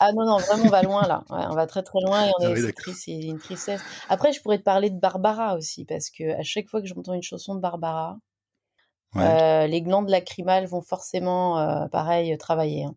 ah 0.00 0.12
non, 0.12 0.26
non, 0.26 0.38
vraiment, 0.38 0.64
on 0.64 0.68
va 0.68 0.82
loin, 0.82 1.06
là. 1.06 1.22
on 1.28 1.54
va 1.54 1.66
très, 1.66 1.82
très 1.82 2.00
loin 2.00 2.26
et 2.26 2.30
on 2.40 2.46
ah 2.46 2.50
est, 2.58 2.92
c'est 2.92 3.12
une 3.12 3.38
tristesse. 3.38 3.80
Après, 4.08 4.32
je 4.32 4.42
pourrais 4.42 4.58
te 4.58 4.64
parler 4.64 4.90
de 4.90 4.98
Barbara 4.98 5.54
aussi, 5.54 5.84
parce 5.84 6.10
que 6.10 6.36
à 6.36 6.42
chaque 6.42 6.68
fois 6.68 6.80
que 6.80 6.88
j'entends 6.88 7.14
une 7.14 7.22
chanson 7.22 7.54
de 7.54 7.60
Barbara, 7.60 8.18
les 9.14 9.82
glandes 9.82 10.08
lacrymales 10.08 10.66
vont 10.66 10.82
forcément, 10.82 11.88
pareil, 11.90 12.36
travailler. 12.38 12.84
Hein. 12.84 12.96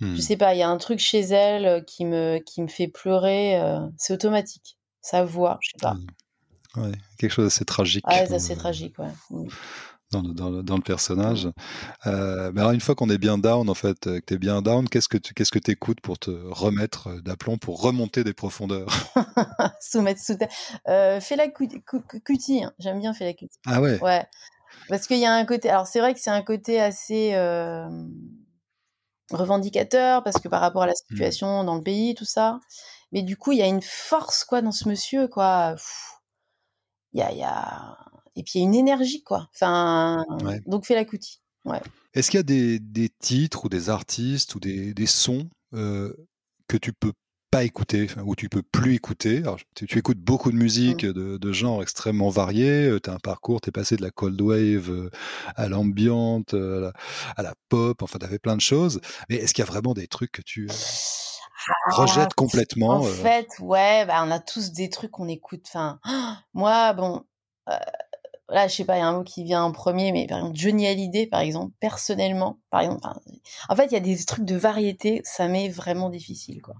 Je 0.00 0.06
mmh. 0.06 0.16
sais 0.16 0.36
pas, 0.36 0.54
il 0.54 0.58
y 0.58 0.62
a 0.62 0.68
un 0.68 0.78
truc 0.78 0.98
chez 0.98 1.20
elle 1.20 1.66
euh, 1.66 1.80
qui 1.82 2.06
me, 2.06 2.38
qui 2.38 2.62
me 2.62 2.68
fait 2.68 2.88
pleurer. 2.88 3.60
Euh, 3.60 3.80
c'est 3.98 4.14
automatique. 4.14 4.78
Sa 5.02 5.24
voix, 5.24 5.58
je 5.60 5.70
sais 5.70 5.80
pas. 5.80 5.94
Mmh. 5.94 6.06
Ouais, 6.76 6.92
quelque 7.18 7.32
chose 7.32 7.46
d'assez 7.46 7.64
tragique. 7.64 8.04
Ah, 8.06 8.26
c'est 8.26 8.34
assez 8.34 8.56
tragique, 8.56 8.98
ouais. 8.98 9.08
Mmh. 9.30 9.48
Dans 10.12 10.22
le, 10.22 10.34
dans, 10.34 10.50
dans 10.62 10.76
le, 10.76 10.82
personnage. 10.82 11.48
Euh, 12.06 12.50
mais 12.52 12.60
alors 12.60 12.72
une 12.72 12.80
fois 12.80 12.96
qu'on 12.96 13.08
est 13.10 13.18
bien 13.18 13.38
down, 13.38 13.68
en 13.68 13.74
fait, 13.74 14.00
que 14.00 14.20
tu 14.20 14.34
es 14.34 14.38
bien 14.38 14.60
down, 14.60 14.88
qu'est-ce 14.88 15.08
que 15.08 15.18
tu 15.18 15.34
qu'est-ce 15.34 15.52
que 15.52 15.70
écoutes 15.70 16.00
pour 16.00 16.18
te 16.18 16.30
remettre 16.30 17.20
d'aplomb, 17.22 17.58
pour 17.58 17.80
remonter 17.80 18.24
des 18.24 18.32
profondeurs? 18.32 18.88
Soumettre 19.80 20.20
sous 20.20 20.34
terre. 20.34 20.48
Euh, 20.88 21.20
fais 21.20 21.36
la 21.36 21.46
cutie, 21.48 22.64
hein. 22.64 22.72
j'aime 22.80 22.98
bien 22.98 23.14
faire 23.14 23.28
la 23.28 23.34
cutie. 23.34 23.58
Ah 23.66 23.80
ouais? 23.80 24.00
Ouais. 24.00 24.26
Parce 24.88 25.06
qu'il 25.06 25.18
y 25.18 25.26
a 25.26 25.32
un 25.32 25.44
côté. 25.44 25.70
Alors 25.70 25.86
c'est 25.86 26.00
vrai 26.00 26.12
que 26.12 26.20
c'est 26.20 26.30
un 26.30 26.42
côté 26.42 26.80
assez 26.80 27.36
revendicateur 29.30 30.24
parce 30.24 30.40
que 30.40 30.48
par 30.48 30.60
rapport 30.60 30.82
à 30.82 30.86
la 30.86 30.92
mmh. 30.92 31.08
situation 31.08 31.62
dans 31.62 31.76
le 31.76 31.82
pays, 31.82 32.14
tout 32.14 32.24
ça. 32.24 32.58
Mais 33.12 33.22
du 33.22 33.36
coup, 33.36 33.52
il 33.52 33.58
y 33.58 33.62
a 33.62 33.66
une 33.66 33.82
force 33.82 34.44
quoi 34.44 34.62
dans 34.62 34.72
ce 34.72 34.88
monsieur 34.88 35.28
quoi. 35.28 35.76
Y 37.14 37.22
a, 37.22 37.32
y 37.32 37.42
a, 37.42 37.98
et 38.36 38.42
puis 38.42 38.52
il 38.56 38.58
y 38.60 38.64
a 38.64 38.66
une 38.66 38.74
énergie 38.74 39.22
quoi. 39.22 39.48
Enfin, 39.54 40.24
donc 40.66 40.86
fais 40.86 40.94
la 40.94 41.04
coutie. 41.04 41.40
Ouais. 41.64 41.80
Est-ce 42.14 42.30
qu'il 42.30 42.38
y 42.38 42.40
a 42.40 42.44
des, 42.44 42.78
des, 42.78 43.08
titres 43.08 43.66
ou 43.66 43.68
des 43.68 43.90
artistes 43.90 44.54
ou 44.54 44.60
des, 44.60 44.94
des 44.94 45.06
sons 45.06 45.48
euh, 45.74 46.14
que 46.68 46.76
tu 46.76 46.92
peux 46.92 47.12
pas 47.50 47.64
écouter, 47.64 48.06
ou 48.24 48.36
tu 48.36 48.48
peux 48.48 48.62
plus 48.62 48.94
écouter? 48.94 49.42
tu, 49.74 49.98
écoutes 49.98 50.20
beaucoup 50.20 50.52
de 50.52 50.56
musique 50.56 51.04
mmh. 51.04 51.12
de, 51.12 51.36
de 51.36 51.52
genres 51.52 51.82
extrêmement 51.82 52.30
variés. 52.30 52.86
Euh, 52.86 53.00
tu 53.00 53.10
as 53.10 53.14
un 53.14 53.18
parcours, 53.18 53.60
tu 53.60 53.68
es 53.68 53.72
passé 53.72 53.96
de 53.96 54.02
la 54.02 54.10
cold 54.10 54.40
wave 54.40 54.90
euh, 54.90 55.10
à 55.56 55.68
l'ambiante, 55.68 56.54
à, 56.54 57.42
la 57.42 57.54
pop, 57.68 58.02
enfin, 58.02 58.18
tu 58.18 58.24
avais 58.24 58.38
plein 58.38 58.56
de 58.56 58.60
choses. 58.60 59.00
Mais 59.28 59.36
est-ce 59.36 59.52
qu'il 59.52 59.64
y 59.64 59.68
a 59.68 59.70
vraiment 59.70 59.94
des 59.94 60.06
trucs 60.06 60.32
que 60.32 60.42
tu 60.42 60.68
ah, 61.68 61.94
rejettes 61.94 62.34
complètement 62.34 62.96
En 62.96 63.02
fait, 63.02 63.48
ouais, 63.60 64.04
bah, 64.06 64.22
on 64.24 64.30
a 64.30 64.40
tous 64.40 64.72
des 64.72 64.90
trucs 64.90 65.10
qu'on 65.10 65.28
écoute. 65.28 65.64
Enfin, 65.68 66.00
moi, 66.54 66.92
bon, 66.92 67.24
là, 68.50 68.68
je 68.68 68.74
sais 68.74 68.84
pas, 68.84 68.96
il 68.96 69.00
y 69.00 69.02
a 69.02 69.06
un 69.06 69.12
mot 69.12 69.24
qui 69.24 69.44
vient 69.44 69.62
en 69.62 69.72
premier, 69.72 70.12
mais 70.12 70.26
par 70.26 70.38
exemple, 70.38 70.56
Johnny 70.56 70.86
Hallyday, 70.86 71.26
par 71.26 71.40
exemple, 71.40 71.72
personnellement, 71.80 72.58
par 72.70 72.80
exemple, 72.80 73.06
en 73.68 73.76
fait, 73.76 73.86
il 73.86 73.92
y 73.92 73.96
a 73.96 74.00
des 74.00 74.24
trucs 74.24 74.44
de 74.44 74.56
variété, 74.56 75.20
ça 75.24 75.48
m'est 75.48 75.68
vraiment 75.68 76.10
difficile, 76.10 76.60
quoi. 76.60 76.74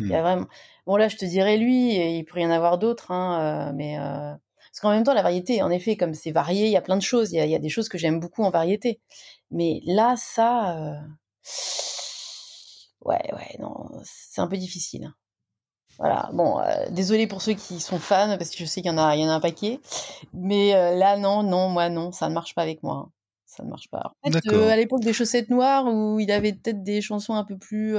Il 0.00 0.06
y 0.06 0.14
a 0.14 0.18
mmh. 0.18 0.22
vraiment. 0.22 0.46
Bon, 0.86 0.96
là, 0.96 1.08
je 1.08 1.16
te 1.16 1.24
dirais 1.24 1.56
lui, 1.56 1.96
il 2.18 2.24
pourrait 2.24 2.42
y 2.42 2.46
en 2.46 2.50
avoir 2.50 2.78
d'autres, 2.78 3.10
hein, 3.10 3.68
euh, 3.68 3.72
mais. 3.74 3.98
Euh... 3.98 4.32
Parce 4.70 4.80
qu'en 4.80 4.90
même 4.90 5.02
temps, 5.02 5.14
la 5.14 5.22
variété, 5.22 5.62
en 5.62 5.70
effet, 5.70 5.96
comme 5.96 6.14
c'est 6.14 6.30
varié, 6.30 6.66
il 6.66 6.70
y 6.70 6.76
a 6.76 6.80
plein 6.80 6.96
de 6.96 7.02
choses. 7.02 7.32
Il 7.32 7.42
y 7.42 7.48
y 7.48 7.54
a 7.54 7.58
des 7.58 7.68
choses 7.68 7.88
que 7.88 7.98
j'aime 7.98 8.20
beaucoup 8.20 8.44
en 8.44 8.50
variété. 8.50 9.00
Mais 9.50 9.80
là, 9.86 10.14
ça. 10.16 11.00
Euh... 13.08 13.12
Ouais, 13.12 13.32
ouais, 13.32 13.56
non, 13.60 13.90
c'est 14.04 14.40
un 14.40 14.46
peu 14.46 14.56
difficile. 14.56 15.04
Hein. 15.04 15.14
Voilà, 15.98 16.30
bon, 16.32 16.60
euh, 16.60 16.88
désolé 16.90 17.26
pour 17.26 17.42
ceux 17.42 17.54
qui 17.54 17.80
sont 17.80 17.98
fans, 17.98 18.36
parce 18.38 18.50
que 18.50 18.58
je 18.58 18.64
sais 18.64 18.82
qu'il 18.82 18.90
y 18.90 18.94
en 18.94 18.98
a, 18.98 19.16
il 19.16 19.22
y 19.22 19.24
en 19.26 19.30
a 19.30 19.34
un 19.34 19.40
paquet. 19.40 19.80
Mais 20.32 20.74
euh, 20.74 20.94
là, 20.94 21.16
non, 21.16 21.42
non, 21.42 21.68
moi, 21.68 21.88
non, 21.88 22.12
ça 22.12 22.28
ne 22.28 22.34
marche 22.34 22.54
pas 22.54 22.62
avec 22.62 22.82
moi. 22.82 23.06
Hein. 23.06 23.12
Ça 23.46 23.64
ne 23.64 23.70
marche 23.70 23.88
pas. 23.90 24.12
En 24.22 24.30
fait, 24.30 24.46
à 24.48 24.76
l'époque 24.76 25.00
des 25.00 25.12
chaussettes 25.12 25.50
noires, 25.50 25.86
où 25.86 26.20
il 26.20 26.30
avait 26.30 26.52
peut-être 26.52 26.82
des 26.84 27.00
chansons 27.00 27.34
un 27.34 27.44
peu 27.44 27.58
plus 27.58 27.96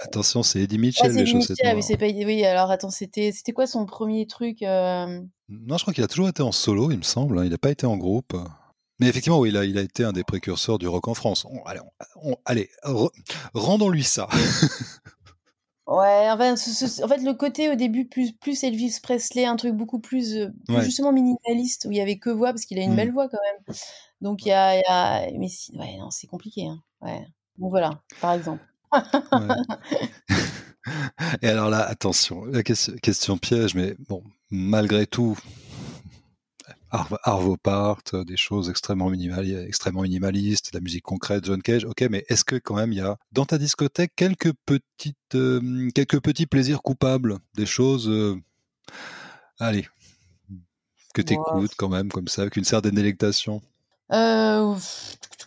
Attention, 0.00 0.42
c'est 0.42 0.60
Eddie 0.60 0.78
Mitchell, 0.78 1.12
les 1.12 1.24
chaussettes 1.24 1.62
noires. 1.62 1.74
Oui, 1.76 1.96
pas... 1.96 2.06
oui, 2.06 2.44
alors 2.44 2.70
attends, 2.70 2.90
c'était 2.90 3.32
c'était 3.32 3.52
quoi 3.52 3.66
son 3.66 3.86
premier 3.86 4.26
truc 4.26 4.62
euh? 4.62 5.20
Non, 5.48 5.78
je 5.78 5.84
crois 5.84 5.94
qu'il 5.94 6.04
a 6.04 6.08
toujours 6.08 6.28
été 6.28 6.42
en 6.42 6.52
solo, 6.52 6.90
il 6.90 6.98
me 6.98 7.02
semble. 7.02 7.38
Hein, 7.38 7.44
il 7.44 7.50
n'a 7.50 7.58
pas 7.58 7.70
été 7.70 7.86
en 7.86 7.96
groupe. 7.96 8.36
Mais 9.00 9.06
effectivement, 9.06 9.38
oui, 9.38 9.50
il 9.50 9.56
a, 9.56 9.64
il 9.64 9.78
a 9.78 9.82
été 9.82 10.04
un 10.04 10.12
des 10.12 10.24
précurseurs 10.24 10.78
du 10.78 10.88
rock 10.88 11.08
en 11.08 11.14
France. 11.14 11.46
allez, 11.64 11.80
allez 12.44 12.70
rendons-lui 13.54 14.04
ça. 14.04 14.28
ouais, 15.86 16.30
enfin, 16.30 16.52
en 16.52 17.08
fait, 17.08 17.22
le 17.22 17.32
côté 17.32 17.70
au 17.70 17.76
début 17.76 18.06
plus, 18.06 18.32
plus 18.32 18.62
Elvis 18.64 18.98
Presley, 19.02 19.44
un 19.44 19.56
truc 19.56 19.74
beaucoup 19.74 20.00
plus, 20.00 20.36
euh, 20.36 20.50
justement 20.80 21.12
minimaliste, 21.12 21.86
où 21.88 21.92
il 21.92 21.96
y 21.96 22.00
avait 22.00 22.18
que 22.18 22.30
voix, 22.30 22.48
parce 22.48 22.64
qu'il 22.64 22.78
a 22.78 22.82
une 22.82 22.92
mmh. 22.92 22.96
belle 22.96 23.12
voix 23.12 23.28
quand 23.28 23.38
même. 23.52 23.76
Donc 24.20 24.44
il 24.44 24.48
y 24.48 24.52
a, 24.52 24.78
y 24.78 24.82
a... 24.88 25.30
mais 25.38 25.48
si... 25.48 25.76
ouais, 25.76 25.96
non, 25.98 26.10
c'est 26.10 26.26
compliqué. 26.26 26.66
Hein. 26.66 26.82
Ouais. 27.00 27.24
Bon 27.56 27.68
voilà, 27.68 28.02
par 28.20 28.32
exemple. 28.32 28.62
Et 31.42 31.48
alors 31.48 31.70
là, 31.70 31.80
attention, 31.80 32.44
la 32.46 32.62
question, 32.62 33.38
piège, 33.38 33.74
mais 33.74 33.94
bon, 34.08 34.22
malgré 34.50 35.06
tout, 35.06 35.36
Arvo 36.90 37.56
Part, 37.56 38.02
des 38.12 38.36
choses 38.36 38.70
extrêmement, 38.70 39.10
minimalistes, 39.10 39.66
extrêmement 39.66 40.02
minimalistes, 40.02 40.72
de 40.72 40.78
la 40.78 40.82
musique 40.82 41.04
concrète, 41.04 41.44
John 41.44 41.62
Cage, 41.62 41.84
ok, 41.84 42.06
mais 42.10 42.24
est-ce 42.28 42.44
que 42.44 42.56
quand 42.56 42.76
même 42.76 42.92
il 42.92 42.98
y 42.98 43.02
a 43.02 43.16
dans 43.32 43.44
ta 43.44 43.58
discothèque 43.58 44.12
quelques 44.16 44.52
petites, 44.64 45.16
euh, 45.34 45.88
quelques 45.94 46.20
petits 46.20 46.46
plaisirs 46.46 46.82
coupables, 46.82 47.38
des 47.54 47.66
choses, 47.66 48.08
euh, 48.08 48.36
allez, 49.58 49.86
que 51.14 51.22
tu 51.22 51.34
écoutes 51.34 51.74
quand 51.76 51.88
même 51.88 52.08
comme 52.08 52.28
ça, 52.28 52.42
avec 52.42 52.56
une 52.56 52.64
certaine 52.64 52.94
délectation? 52.94 53.60
Euh, 54.12 54.74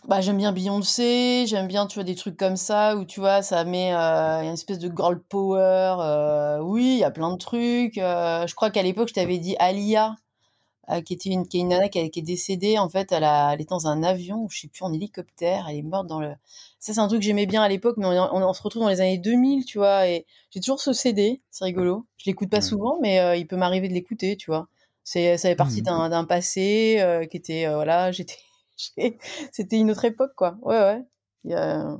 bah, 0.06 0.20
j'aime 0.20 0.36
bien 0.36 0.52
Beyoncé, 0.52 1.46
j'aime 1.46 1.68
bien, 1.68 1.86
tu 1.86 1.94
vois, 1.96 2.04
des 2.04 2.14
trucs 2.14 2.36
comme 2.36 2.56
ça 2.56 2.96
où, 2.96 3.04
tu 3.04 3.20
vois, 3.20 3.42
ça 3.42 3.64
met 3.64 3.94
euh, 3.94 4.42
une 4.42 4.52
espèce 4.52 4.78
de 4.78 4.88
girl 4.94 5.20
power. 5.20 5.96
Euh, 6.00 6.58
oui, 6.60 6.94
il 6.94 6.98
y 6.98 7.04
a 7.04 7.10
plein 7.10 7.32
de 7.32 7.38
trucs. 7.38 7.98
Euh, 7.98 8.46
je 8.46 8.54
crois 8.54 8.70
qu'à 8.70 8.82
l'époque, 8.82 9.08
je 9.08 9.14
t'avais 9.14 9.38
dit 9.38 9.56
Alia. 9.58 10.16
Qui 11.00 11.14
était 11.14 11.30
une, 11.30 11.46
qui 11.46 11.58
est 11.58 11.60
une 11.60 11.68
nana 11.68 11.88
qui, 11.88 11.98
est 11.98 12.22
décédée. 12.22 12.78
En 12.78 12.88
fait, 12.88 13.12
elle, 13.12 13.24
a, 13.24 13.54
elle 13.54 13.60
est 13.60 13.68
dans 13.68 13.86
un 13.86 14.02
avion, 14.02 14.48
je 14.50 14.60
sais 14.60 14.68
plus, 14.68 14.84
en 14.84 14.92
hélicoptère. 14.92 15.66
Elle 15.68 15.76
est 15.76 15.82
morte 15.82 16.06
dans 16.06 16.20
le. 16.20 16.34
Ça, 16.78 16.92
c'est 16.92 17.00
un 17.00 17.08
truc 17.08 17.20
que 17.20 17.24
j'aimais 17.24 17.46
bien 17.46 17.62
à 17.62 17.68
l'époque, 17.68 17.96
mais 17.96 18.06
on, 18.06 18.52
se 18.52 18.62
retrouve 18.62 18.82
dans 18.82 18.88
les 18.88 19.00
années 19.00 19.18
2000, 19.18 19.64
tu 19.64 19.78
vois. 19.78 20.08
Et 20.08 20.26
j'ai 20.50 20.60
toujours 20.60 20.80
ce 20.80 20.92
CD, 20.92 21.40
c'est 21.50 21.64
rigolo. 21.64 22.06
Je 22.18 22.28
l'écoute 22.28 22.50
pas 22.50 22.60
souvent, 22.60 22.98
mais 23.00 23.38
il 23.38 23.46
peut 23.46 23.56
m'arriver 23.56 23.88
de 23.88 23.94
l'écouter, 23.94 24.36
tu 24.36 24.50
vois. 24.50 24.68
C'est, 25.04 25.36
ça 25.38 25.48
fait 25.48 25.56
partie 25.56 25.80
mmh. 25.80 26.08
d'un, 26.10 26.24
passé 26.24 27.26
qui 27.30 27.36
était, 27.36 27.72
voilà, 27.72 28.12
j'étais, 28.12 28.36
c'était 29.52 29.76
une 29.76 29.90
autre 29.90 30.04
époque, 30.04 30.32
quoi. 30.36 30.58
Ouais, 30.62 30.78
ouais. 30.78 31.02
Il 31.44 31.52
y 31.52 31.54
a... 31.54 31.96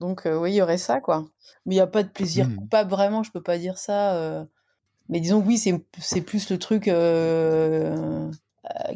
Donc, 0.00 0.22
oui, 0.26 0.52
il 0.52 0.56
y 0.56 0.62
aurait 0.62 0.78
ça, 0.78 1.00
quoi. 1.00 1.26
Mais 1.66 1.74
il 1.74 1.78
n'y 1.78 1.82
a 1.82 1.86
pas 1.86 2.02
de 2.02 2.08
plaisir 2.08 2.46
pas 2.46 2.52
mmh. 2.52 2.56
coupable, 2.56 2.90
vraiment, 2.90 3.22
je 3.22 3.30
peux 3.32 3.42
pas 3.42 3.58
dire 3.58 3.78
ça. 3.78 4.46
Mais 5.08 5.20
disons 5.20 5.42
oui, 5.44 5.58
c'est, 5.58 6.20
plus 6.20 6.50
le 6.50 6.58
truc 6.58 6.84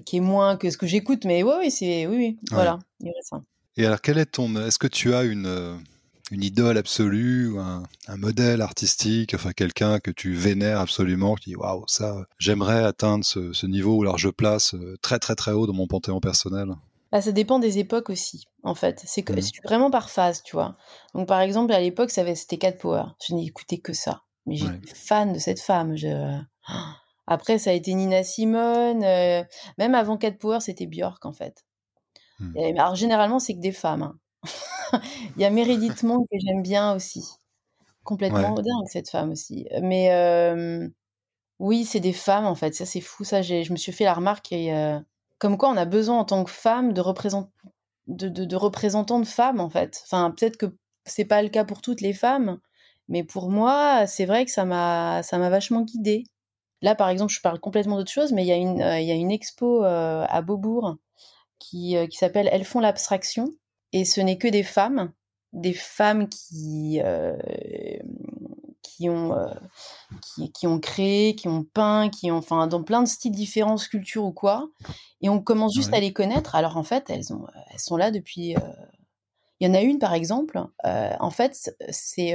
qui 0.04 0.16
est 0.16 0.20
moins 0.20 0.56
que 0.56 0.70
ce 0.70 0.76
que 0.76 0.86
j'écoute. 0.86 1.24
Mais 1.24 1.42
oui, 1.42 1.70
c'est, 1.70 2.06
oui, 2.06 2.16
oui, 2.16 2.38
voilà. 2.50 2.78
Et 3.76 3.86
alors, 3.86 4.00
quel 4.00 4.18
est 4.18 4.26
ton. 4.26 4.54
Est-ce 4.56 4.78
que 4.78 4.86
tu 4.86 5.14
as 5.14 5.24
une, 5.24 5.78
une 6.30 6.42
idole 6.42 6.76
absolue, 6.76 7.48
ou 7.48 7.58
un, 7.58 7.84
un 8.08 8.16
modèle 8.16 8.60
artistique, 8.60 9.34
enfin 9.34 9.52
quelqu'un 9.52 9.98
que 9.98 10.10
tu 10.10 10.34
vénères 10.34 10.80
absolument, 10.80 11.34
qui 11.34 11.50
dit 11.50 11.56
waouh, 11.56 11.84
ça, 11.86 12.26
j'aimerais 12.38 12.84
atteindre 12.84 13.24
ce, 13.24 13.52
ce 13.52 13.66
niveau, 13.66 13.96
ou 13.96 14.02
alors 14.02 14.18
je 14.18 14.28
place 14.28 14.74
très 15.00 15.18
très 15.18 15.34
très 15.34 15.52
haut 15.52 15.66
dans 15.66 15.72
mon 15.72 15.86
panthéon 15.86 16.20
personnel? 16.20 16.74
Bah, 17.12 17.20
ça 17.20 17.30
dépend 17.30 17.58
des 17.58 17.78
époques 17.78 18.08
aussi, 18.08 18.46
en 18.62 18.74
fait. 18.74 19.02
C'est 19.04 19.28
mmh. 19.28 19.40
vraiment 19.64 19.90
par 19.90 20.08
phase, 20.08 20.42
tu 20.42 20.56
vois. 20.56 20.78
Donc, 21.14 21.28
par 21.28 21.40
exemple, 21.40 21.70
à 21.74 21.78
l'époque, 21.78 22.10
c'était 22.10 22.56
Cat 22.56 22.72
Power. 22.72 23.04
Je 23.26 23.34
n'écoutais 23.34 23.76
que 23.78 23.92
ça. 23.92 24.22
Mais 24.46 24.56
j'étais 24.56 24.94
fan 24.94 25.32
de 25.32 25.38
cette 25.38 25.60
femme. 25.60 25.94
Après, 27.26 27.58
ça 27.58 27.70
a 27.70 27.72
été 27.72 27.94
Nina 27.94 28.22
Simone. 28.24 29.04
Euh, 29.04 29.44
même 29.78 29.94
avant 29.94 30.16
Cat 30.16 30.32
Power, 30.32 30.60
c'était 30.60 30.86
Björk, 30.86 31.24
en 31.24 31.32
fait. 31.32 31.64
Mmh. 32.40 32.78
alors, 32.78 32.94
généralement, 32.96 33.38
c'est 33.38 33.54
que 33.54 33.60
des 33.60 33.72
femmes. 33.72 34.02
Hein. 34.02 34.18
Il 35.36 35.42
y 35.42 35.44
a 35.44 35.50
Meredith 35.50 36.02
Monk 36.02 36.26
que 36.30 36.38
j'aime 36.44 36.62
bien 36.62 36.94
aussi. 36.94 37.24
Complètement 38.02 38.54
dingue, 38.54 38.86
cette 38.86 39.10
femme 39.10 39.30
aussi. 39.30 39.68
Mais 39.80 40.10
oui, 41.58 41.84
c'est 41.84 42.00
des 42.00 42.12
femmes, 42.12 42.46
en 42.46 42.56
fait. 42.56 42.74
Ça, 42.74 42.84
c'est 42.84 43.00
fou. 43.00 43.22
Ça, 43.22 43.42
je 43.42 43.70
me 43.70 43.76
suis 43.76 43.92
fait 43.92 44.04
la 44.04 44.14
remarque. 44.14 44.50
Et, 44.50 44.72
comme 45.42 45.58
quoi 45.58 45.70
on 45.70 45.76
a 45.76 45.86
besoin 45.86 46.20
en 46.20 46.24
tant 46.24 46.44
que 46.44 46.52
femme 46.52 46.92
de, 46.92 47.00
représent... 47.00 47.50
de, 48.06 48.28
de, 48.28 48.56
représentants 48.56 49.18
de 49.18 49.26
femmes 49.26 49.58
en 49.58 49.68
fait. 49.68 50.00
Enfin, 50.04 50.30
peut-être 50.30 50.56
que 50.56 50.66
c'est 51.04 51.24
pas 51.24 51.42
le 51.42 51.48
cas 51.48 51.64
pour 51.64 51.82
toutes 51.82 52.00
les 52.00 52.12
femmes, 52.12 52.60
mais 53.08 53.24
pour 53.24 53.50
moi, 53.50 54.06
c'est 54.06 54.26
vrai 54.26 54.44
que 54.44 54.50
ça 54.50 54.64
m'a 54.64 55.22
ça 55.22 55.38
m'a 55.38 55.50
vachement 55.50 55.82
guidée. 55.82 56.24
Là, 56.82 56.94
par 56.94 57.08
exemple, 57.08 57.32
je 57.32 57.40
parle 57.40 57.60
complètement 57.60 57.96
d'autre 57.96 58.10
chose, 58.10 58.32
mais 58.32 58.44
il 58.44 58.48
y 58.48 58.52
a 58.52 58.56
une 58.56 58.82
euh, 58.82 59.00
il 59.00 59.06
y 59.06 59.12
a 59.12 59.14
une 59.14 59.30
expo 59.30 59.84
euh, 59.84 60.24
à 60.28 60.42
Beaubourg 60.42 60.96
qui 61.58 61.96
euh, 61.96 62.06
qui 62.06 62.18
s'appelle 62.18 62.48
Elles 62.52 62.64
font 62.64 62.80
l'abstraction 62.80 63.50
et 63.92 64.04
ce 64.04 64.20
n'est 64.20 64.38
que 64.38 64.48
des 64.48 64.62
femmes, 64.62 65.12
des 65.52 65.74
femmes 65.74 66.28
qui 66.28 67.00
qui 69.02 69.08
ont, 69.08 69.34
euh, 69.34 69.52
qui, 70.54 70.66
ont 70.66 70.78
créé, 70.78 71.34
qui 71.34 71.48
ont 71.48 71.64
peint, 71.64 72.08
qui 72.08 72.30
ont, 72.30 72.36
enfin, 72.36 72.66
dans 72.66 72.82
plein 72.82 73.02
de 73.02 73.08
styles 73.08 73.32
différents, 73.32 73.76
sculptures 73.76 74.24
ou 74.24 74.32
quoi. 74.32 74.68
Et 75.20 75.28
on 75.28 75.40
commence 75.40 75.74
juste 75.74 75.92
à 75.92 76.00
les 76.00 76.12
connaître. 76.12 76.54
Alors 76.54 76.76
en 76.76 76.82
fait, 76.82 77.10
elles, 77.10 77.32
ont, 77.32 77.46
elles 77.72 77.80
sont 77.80 77.96
là 77.96 78.10
depuis. 78.10 78.56
Euh, 78.56 78.60
il 79.62 79.68
y 79.68 79.70
en 79.70 79.74
a 79.74 79.80
une 79.80 79.98
par 79.98 80.12
exemple. 80.12 80.60
Euh, 80.84 81.12
en 81.20 81.30
fait, 81.30 81.72
c'est 81.88 82.34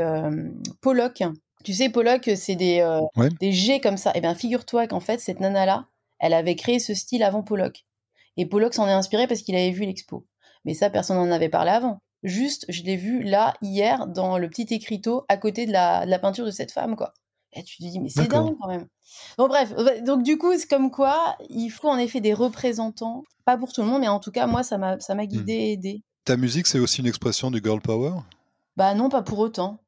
Pollock. 0.81 1.23
Tu 1.63 1.73
sais, 1.73 1.89
Pollock, 1.89 2.29
c'est 2.35 2.55
des, 2.55 3.01
des 3.39 3.51
G 3.51 3.81
comme 3.81 3.97
ça. 3.97 4.11
Et 4.11 4.19
eh 4.19 4.21
bien, 4.21 4.33
figure-toi 4.33 4.87
qu'en 4.87 5.01
fait, 5.01 5.19
cette 5.19 5.41
nana-là, 5.41 5.87
elle 6.19 6.33
avait 6.33 6.55
créé 6.55 6.79
ce 6.79 6.93
style 6.93 7.23
avant 7.23 7.43
Pollock. 7.43 7.85
Et 8.37 8.45
Pollock 8.45 8.73
s'en 8.73 8.87
est 8.87 8.93
inspiré 8.93 9.27
parce 9.27 9.41
qu'il 9.41 9.55
avait 9.55 9.71
vu 9.71 9.85
l'expo. 9.85 10.25
Mais 10.63 10.73
ça, 10.73 10.89
personne 10.89 11.17
n'en 11.17 11.31
avait 11.31 11.49
parlé 11.49 11.71
avant. 11.71 11.99
Juste, 12.23 12.65
je 12.69 12.83
l'ai 12.83 12.95
vu 12.95 13.23
là, 13.23 13.53
hier, 13.61 14.07
dans 14.07 14.37
le 14.37 14.49
petit 14.49 14.73
écriteau, 14.73 15.25
à 15.27 15.37
côté 15.37 15.65
de 15.65 15.71
la, 15.71 16.05
de 16.05 16.11
la 16.11 16.19
peinture 16.19 16.45
de 16.45 16.51
cette 16.51 16.71
femme, 16.71 16.95
quoi. 16.95 17.13
Et 17.53 17.63
tu 17.63 17.77
te 17.77 17.83
dis, 17.83 17.99
mais 17.99 18.09
c'est 18.09 18.27
dingue 18.27 18.55
quand 18.59 18.67
même. 18.67 18.87
Bon, 19.37 19.47
bref, 19.47 19.73
donc 20.03 20.23
du 20.23 20.37
coup, 20.37 20.53
c'est 20.57 20.67
comme 20.67 20.91
quoi, 20.91 21.35
il 21.49 21.69
faut 21.69 21.89
en 21.89 21.97
effet 21.97 22.21
des 22.21 22.33
représentants, 22.33 23.23
pas 23.45 23.57
pour 23.57 23.71
tout 23.73 23.81
le 23.81 23.87
monde, 23.87 24.01
mais 24.01 24.07
en 24.07 24.19
tout 24.19 24.31
cas, 24.31 24.45
moi, 24.47 24.63
ça 24.63 24.77
m'a 24.77 24.95
mmh. 24.95 25.25
guidé 25.25 25.53
et 25.53 25.71
aidé. 25.73 26.03
Ta 26.27 26.35
musique, 26.35 26.67
c'est 26.67 26.79
aussi 26.79 26.99
une 26.99 27.07
expression 27.07 27.51
du 27.51 27.61
girl 27.63 27.79
power? 27.79 28.11
Bah 28.75 28.93
non, 28.95 29.07
pas 29.07 29.21
pour 29.21 29.39
autant. 29.39 29.79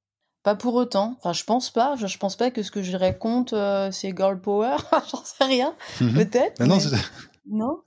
Pas 0.41 0.55
pour 0.55 0.73
autant. 0.75 1.17
Enfin, 1.17 1.33
je 1.33 1.43
pense 1.43 1.69
pas. 1.69 1.97
Je, 1.97 2.17
pense 2.17 2.37
pas 2.37 2.49
que 2.49 2.63
ce 2.63 2.71
que 2.71 2.81
je 2.81 2.95
raconte, 2.95 3.51
euh, 3.51 3.91
c'est 3.91 4.15
girl 4.15 4.39
power. 4.39 4.77
J'en 5.11 5.25
sais 5.25 5.43
rien. 5.43 5.75
Mmh 5.99 6.13
peut-être. 6.13 6.63
non, 6.63 6.77
non. 7.45 7.81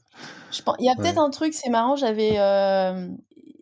Il 0.81 0.85
y 0.85 0.91
a 0.91 0.97
peut-être 0.97 1.19
un 1.19 1.31
truc, 1.31 1.55
c'est 1.55 1.71
marrant, 1.71 1.97
j'avais 1.97 2.39
euh, 2.39 3.09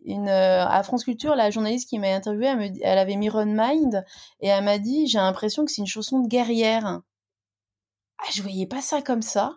une, 0.03 0.27
euh, 0.27 0.65
à 0.67 0.83
France 0.83 1.05
Culture, 1.05 1.35
la 1.35 1.51
journaliste 1.51 1.87
qui 1.87 1.97
m'a 1.97 2.13
interviewée, 2.13 2.47
elle, 2.47 2.73
elle, 2.81 2.97
avait 2.97 3.15
mis 3.15 3.29
Run 3.29 3.45
Mind 3.45 4.03
et 4.41 4.49
elle 4.49 4.65
m'a 4.65 4.77
dit 4.77 5.07
J'ai 5.07 5.19
l'impression 5.19 5.63
que 5.63 5.71
c'est 5.71 5.79
une 5.79 5.87
chanson 5.87 6.19
de 6.19 6.27
guerrière. 6.27 6.99
Ah, 8.19 8.29
je 8.33 8.41
voyais 8.41 8.67
pas 8.67 8.81
ça 8.81 9.01
comme 9.01 9.21
ça, 9.21 9.55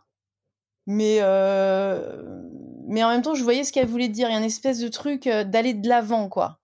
mais, 0.87 1.19
euh, 1.23 2.23
mais 2.87 3.05
en 3.05 3.09
même 3.09 3.23
temps, 3.23 3.35
je 3.35 3.43
voyais 3.43 3.65
ce 3.65 3.73
qu'elle 3.73 3.87
voulait 3.87 4.09
dire. 4.09 4.29
Il 4.29 4.33
y 4.33 4.35
a 4.35 4.39
une 4.39 4.45
espèce 4.45 4.79
de 4.79 4.89
truc 4.89 5.27
euh, 5.27 5.45
d'aller 5.45 5.75
de 5.75 5.89
l'avant, 5.89 6.29
quoi. 6.29 6.61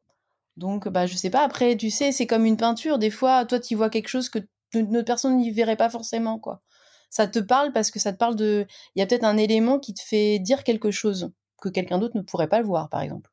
Donc, 0.56 0.88
bah, 0.88 1.06
je 1.06 1.16
sais 1.16 1.30
pas. 1.30 1.42
Après, 1.42 1.76
tu 1.76 1.90
sais, 1.90 2.12
c'est 2.12 2.26
comme 2.26 2.44
une 2.44 2.56
peinture. 2.56 2.98
Des 2.98 3.11
fois, 3.11 3.44
toi, 3.44 3.61
tu 3.61 3.74
vois 3.74 3.90
quelque 3.90 4.09
chose 4.09 4.28
que 4.28 4.38
une 4.74 4.96
autre 4.96 5.06
personne 5.06 5.37
n'y 5.37 5.50
verrait 5.50 5.76
pas 5.76 5.90
forcément, 5.90 6.38
quoi. 6.38 6.62
Ça 7.09 7.26
te 7.26 7.38
parle 7.40 7.72
parce 7.72 7.90
que 7.90 7.98
ça 7.98 8.12
te 8.12 8.18
parle 8.18 8.37
de. 8.37 8.66
Il 8.94 9.00
y 9.00 9.02
a 9.02 9.06
peut-être 9.06 9.24
un 9.24 9.37
élément 9.37 9.78
qui 9.78 9.94
te 9.94 10.02
fait 10.02 10.38
dire 10.38 10.64
quelque 10.64 10.90
chose 10.90 11.33
que 11.61 11.68
quelqu'un 11.68 11.98
d'autre 11.98 12.16
ne 12.16 12.22
pourrait 12.22 12.48
pas 12.48 12.61
le 12.61 12.66
voir, 12.66 12.88
par 12.88 13.00
exemple. 13.00 13.30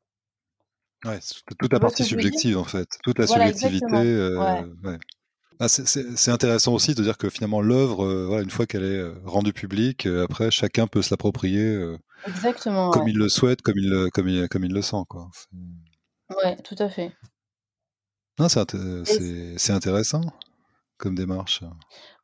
Ouais, 1.04 1.20
toute 1.60 1.72
la 1.72 1.78
partie 1.78 2.02
subjective 2.02 2.58
en 2.58 2.64
fait, 2.64 2.88
toute 3.04 3.20
la 3.20 3.28
subjectivité. 3.28 3.86
Euh, 3.94 4.64
ah, 5.60 5.68
c'est 5.68 6.30
intéressant 6.30 6.72
aussi 6.72 6.94
de 6.94 7.02
dire 7.02 7.18
que 7.18 7.28
finalement 7.28 7.60
l'œuvre, 7.60 8.04
euh, 8.04 8.26
voilà, 8.26 8.42
une 8.42 8.50
fois 8.50 8.66
qu'elle 8.66 8.84
est 8.84 8.98
euh, 8.98 9.20
rendue 9.24 9.52
publique, 9.52 10.06
après 10.06 10.50
chacun 10.50 10.86
peut 10.86 11.02
se 11.02 11.10
l'approprier 11.10 11.96
comme 12.92 13.08
il 13.08 13.16
le 13.16 13.28
souhaite, 13.28 13.62
comme 13.62 13.76
il, 13.76 13.88
le, 13.88 14.10
comme 14.10 14.28
il, 14.28 14.48
comme 14.48 14.64
il 14.64 14.72
le 14.72 14.82
sent. 14.82 15.02
Quoi. 15.08 15.28
Ouais, 16.42 16.56
tout 16.62 16.76
à 16.78 16.88
fait. 16.88 17.12
C'est 19.04 19.72
intéressant 19.72 20.20
comme 20.96 21.14
démarche. 21.14 21.62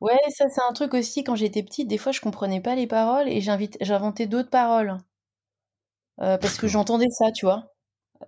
Ouais, 0.01 0.19
ça 0.37 0.49
c'est 0.49 0.63
un 0.69 0.73
truc 0.73 0.95
aussi, 0.95 1.23
quand 1.23 1.37
j'étais 1.37 1.63
petite, 1.63 1.89
des 1.89 1.99
fois 1.99 2.13
je 2.13 2.21
comprenais 2.21 2.61
pas 2.61 2.75
les 2.75 2.87
paroles 2.87 3.29
et 3.29 3.41
j'inventais 3.41 4.27
d'autres 4.27 4.51
paroles. 4.51 4.99
parce 6.19 6.57
que 6.57 6.69
j'entendais 6.69 7.11
ça, 7.11 7.33
tu 7.33 7.47
vois. 7.47 7.74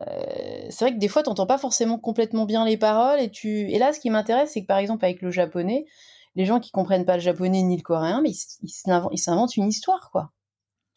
Euh, 0.02 0.66
c'est 0.70 0.84
vrai 0.84 0.94
que 0.94 0.98
des 0.98 1.08
fois, 1.08 1.22
tu 1.22 1.30
n'entends 1.30 1.46
pas 1.46 1.58
forcément 1.58 1.98
complètement 1.98 2.44
bien 2.44 2.64
les 2.64 2.76
paroles. 2.76 3.20
Et, 3.20 3.30
tu... 3.30 3.70
et 3.70 3.78
là, 3.78 3.92
ce 3.92 4.00
qui 4.00 4.10
m'intéresse, 4.10 4.52
c'est 4.52 4.62
que 4.62 4.66
par 4.66 4.78
exemple, 4.78 5.04
avec 5.04 5.22
le 5.22 5.30
japonais, 5.30 5.86
les 6.34 6.44
gens 6.44 6.60
qui 6.60 6.70
comprennent 6.70 7.06
pas 7.06 7.16
le 7.16 7.22
japonais 7.22 7.62
ni 7.62 7.76
le 7.76 7.82
coréen, 7.82 8.20
mais 8.20 8.32
ils 8.62 9.18
s'inventent 9.18 9.56
une 9.56 9.68
histoire, 9.68 10.10
quoi. 10.10 10.32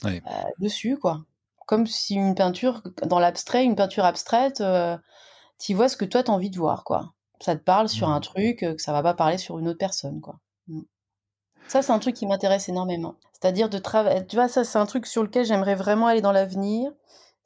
Euh, 0.06 0.20
dessus, 0.60 0.98
quoi. 0.98 1.24
Comme 1.66 1.88
si 1.88 2.16
une 2.16 2.36
peinture, 2.36 2.82
dans 3.04 3.20
l'abstrait, 3.20 3.64
une 3.64 3.76
peinture 3.76 4.06
abstraite, 4.06 4.62
euh, 4.62 4.98
tu 5.60 5.74
vois 5.74 5.90
ce 5.90 5.98
que 5.98 6.06
toi, 6.06 6.24
tu 6.24 6.32
as 6.32 6.34
envie 6.34 6.50
de 6.50 6.58
voir, 6.58 6.84
quoi. 6.84 7.14
Ça 7.42 7.56
te 7.56 7.64
parle 7.64 7.88
sur 7.88 8.10
un 8.10 8.20
mmh. 8.20 8.24
truc 8.24 8.60
que 8.60 8.82
ça 8.82 8.92
va 8.92 9.02
pas 9.02 9.14
parler 9.14 9.38
sur 9.38 9.60
une 9.60 9.68
autre 9.70 9.78
personne, 9.78 10.20
quoi. 10.20 10.40
Mmh. 10.68 10.82
Ça, 11.68 11.82
c'est 11.82 11.92
un 11.92 12.00
truc 12.00 12.16
qui 12.16 12.26
m'intéresse 12.26 12.68
énormément. 12.68 13.16
C'est-à-dire 13.34 13.70
de 13.70 13.78
travailler. 13.78 14.26
Tu 14.26 14.36
vois, 14.36 14.50
ça, 14.50 14.64
c'est 14.64 14.80
un 14.80 14.86
truc 14.86 15.06
sur 15.06 15.24
lequel 15.24 15.46
j'aimerais 15.46 15.76
vraiment 15.76 16.08
aller 16.08 16.22
dans 16.22 16.32
l'avenir 16.32 16.92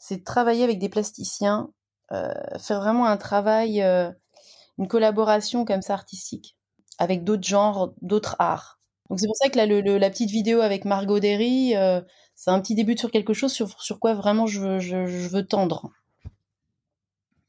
c'est 0.06 0.26
travailler 0.26 0.66
avec 0.66 0.80
des 0.80 0.90
plasticiens, 0.90 1.70
euh, 2.12 2.34
faire 2.60 2.82
vraiment 2.82 3.06
un 3.06 3.16
travail, 3.16 3.82
euh, 3.82 4.12
une 4.78 4.90
collaboration 4.90 5.64
comme 5.64 5.82
ça 5.82 5.94
artistique, 5.94 6.58
avec 6.98 7.24
d'autres 7.24 7.48
genres, 7.48 7.94
d'autres 8.02 8.36
arts. 8.38 8.82
Donc 9.10 9.22
c'est 9.22 9.28
pour 9.28 9.38
ça 9.38 9.48
que 9.48 9.58
la 9.58 10.10
petite 10.10 10.30
vidéo 10.30 10.60
avec 10.60 10.84
Margot 10.84 11.20
Derry, 11.20 11.78
euh, 11.78 12.02
c'est 12.36 12.52
un 12.52 12.60
petit 12.60 12.76
début 12.76 12.98
sur 12.98 13.12
quelque 13.12 13.34
chose 13.34 13.54
sur, 13.54 13.82
sur 13.82 13.98
quoi 14.02 14.14
vraiment 14.14 14.46
je, 14.46 15.30
veux 15.30 15.48
tendre. 15.48 15.90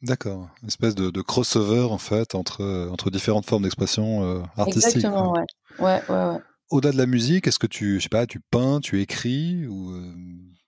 D'accord, 0.02 0.48
une 0.62 0.68
espèce 0.68 0.94
de, 0.94 1.22
crossover 1.22 1.88
en 1.90 1.98
fait 1.98 2.36
entre, 2.36 2.88
entre 2.92 3.10
différentes 3.10 3.46
formes 3.46 3.64
d'expression 3.64 4.44
artistique. 4.56 4.96
Exactement, 4.98 5.32
ouais. 5.32 5.44
ouais, 5.80 6.02
ouais, 6.08 6.34
ouais. 6.34 6.38
Au-delà 6.70 6.92
de 6.92 6.98
la 6.98 7.06
musique, 7.06 7.48
est-ce 7.48 7.58
que 7.58 7.66
tu, 7.66 7.98
je 7.98 8.04
sais 8.04 8.08
pas, 8.08 8.26
tu 8.26 8.38
peins, 8.38 8.78
tu 8.78 9.00
écris 9.00 9.66
ou 9.66 9.92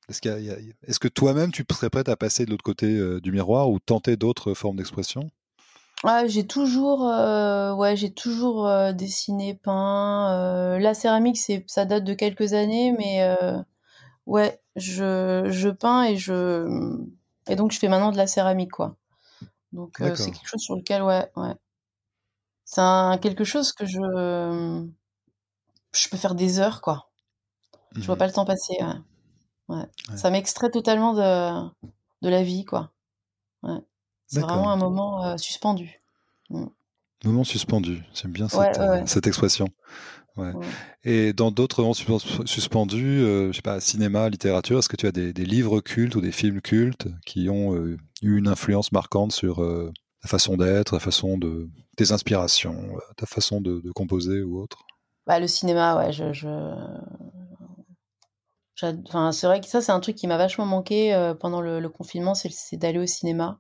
est-ce, 0.09 1.01
que 1.01 1.09
toi-même, 1.09 1.51
tu 1.51 1.65
serais 1.73 1.91
prête 1.91 2.09
à 2.09 2.17
passer 2.17 2.47
de 2.47 2.51
l'autre 2.51 2.63
côté 2.63 2.87
euh, 2.87 3.21
du 3.21 3.33
miroir 3.33 3.71
ou 3.71 3.81
tenter 3.81 4.17
d'autres 4.17 4.55
formes 4.55 4.77
d'expression? 4.77 5.31
Ah, 6.05 6.27
j'ai 6.29 6.47
toujours, 6.47 7.09
euh, 7.09 7.75
ouais, 7.75 7.97
j'ai 7.97 8.13
toujours 8.13 8.69
euh, 8.69 8.93
dessiné, 8.93 9.55
peint. 9.55 10.79
la 10.79 10.95
céramique, 10.95 11.39
c'est, 11.39 11.65
ça 11.67 11.87
date 11.87 12.05
de 12.05 12.15
quelques 12.15 12.53
années, 12.53 12.93
mais 12.97 13.29
ouais, 14.27 14.61
je, 14.77 15.49
je, 15.51 15.69
peins 15.71 16.05
et 16.05 16.17
je, 16.17 17.01
et 17.49 17.57
donc 17.57 17.73
je 17.73 17.79
fais 17.79 17.89
maintenant 17.89 18.13
de 18.13 18.17
la 18.17 18.29
céramique, 18.29 18.71
quoi. 18.71 18.97
Donc 19.73 19.97
c'est 19.99 20.31
quelque 20.31 20.47
chose 20.47 20.63
sur 20.63 20.77
lequel, 20.77 21.03
ouais, 21.03 21.29
ouais, 21.35 21.55
c'est 22.65 22.83
quelque 23.21 23.45
chose 23.45 23.73
que 23.73 23.87
je, 23.87 24.87
je 25.93 26.09
peux 26.09 26.17
faire 26.17 26.37
des 26.37 26.61
heures, 26.61 26.81
quoi. 26.81 27.11
Je 27.97 28.07
vois 28.07 28.17
pas 28.17 28.27
le 28.27 28.33
temps 28.33 28.45
passer. 28.45 28.77
Ouais. 28.81 28.95
Ça 30.15 30.31
m'extrait 30.31 30.71
totalement 30.71 31.15
de, 31.15 31.69
de 32.23 32.29
la 32.29 32.43
vie, 32.43 32.65
quoi. 32.65 32.93
Ouais. 33.63 33.81
C'est 34.27 34.41
vraiment 34.41 34.71
un 34.71 34.77
moment 34.77 35.37
suspendu. 35.39 36.01
Mmh. 36.51 36.67
Moment 37.25 37.45
suspendu, 37.45 38.03
j'aime 38.15 38.33
bien 38.33 38.49
cette, 38.49 39.09
cette 39.09 39.27
expression. 39.27 39.69
Ouais. 40.37 40.53
Et 41.03 41.33
dans 41.33 41.51
d'autres 41.51 41.81
moments 41.81 41.95
suspendus, 41.95 43.21
je 43.21 43.53
sais 43.53 43.63
pas, 43.63 43.81
cinéma, 43.81 44.29
littérature, 44.29 44.79
est-ce 44.79 44.89
que 44.89 44.97
tu 44.97 45.07
as 45.07 45.13
des, 45.13 45.33
des, 45.33 45.47
livres 45.47 45.81
cultes 45.81 46.15
ou 46.15 46.21
des 46.21 46.33
films 46.33 46.61
cultes 46.61 47.09
qui 47.25 47.49
ont 47.49 47.75
eu 47.75 47.99
une 48.23 48.49
influence 48.49 48.93
marquante 48.93 49.33
sur 49.33 49.65
ta 50.21 50.29
façon 50.29 50.57
d'être, 50.57 50.93
ta 50.93 51.01
façon 51.01 51.39
de 51.39 51.71
tes 51.97 52.13
inspirations, 52.13 52.97
ta 53.17 53.27
façon 53.27 53.61
de, 53.61 53.81
de 53.81 53.93
composer 53.93 54.43
ou 54.43 54.61
autre? 54.61 54.85
Bah, 55.27 55.41
le 55.41 55.49
cinéma, 55.49 55.97
ouais, 55.97 56.13
je, 56.13 56.33
je... 56.33 56.49
Enfin, 58.83 59.33
c'est 59.33 59.47
vrai 59.47 59.61
que 59.61 59.67
ça, 59.67 59.81
c'est 59.81 59.93
un 59.93 60.01
truc 60.01 60.17
qui 60.17 60.27
m'a 60.27 60.37
vachement 60.37 60.67
manqué 60.67 61.33
pendant 61.41 61.61
le, 61.61 61.89
confinement, 61.89 62.35
c'est 62.35 62.77
d'aller 62.77 62.99
au 62.99 63.07
cinéma. 63.07 63.59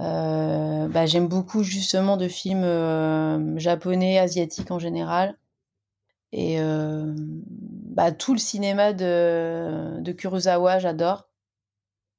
Euh, 0.00 0.88
bah, 0.88 1.06
j'aime 1.06 1.28
beaucoup 1.28 1.62
justement 1.62 2.16
de 2.16 2.26
films 2.28 3.58
japonais, 3.58 4.18
asiatiques 4.18 4.70
en 4.70 4.78
général. 4.78 5.38
Et 6.32 6.58
bah, 6.58 8.12
tout 8.12 8.32
le 8.32 8.38
cinéma 8.38 8.92
de, 8.92 10.00
de 10.00 10.12
Kurosawa, 10.12 10.78
j'adore. 10.78 11.28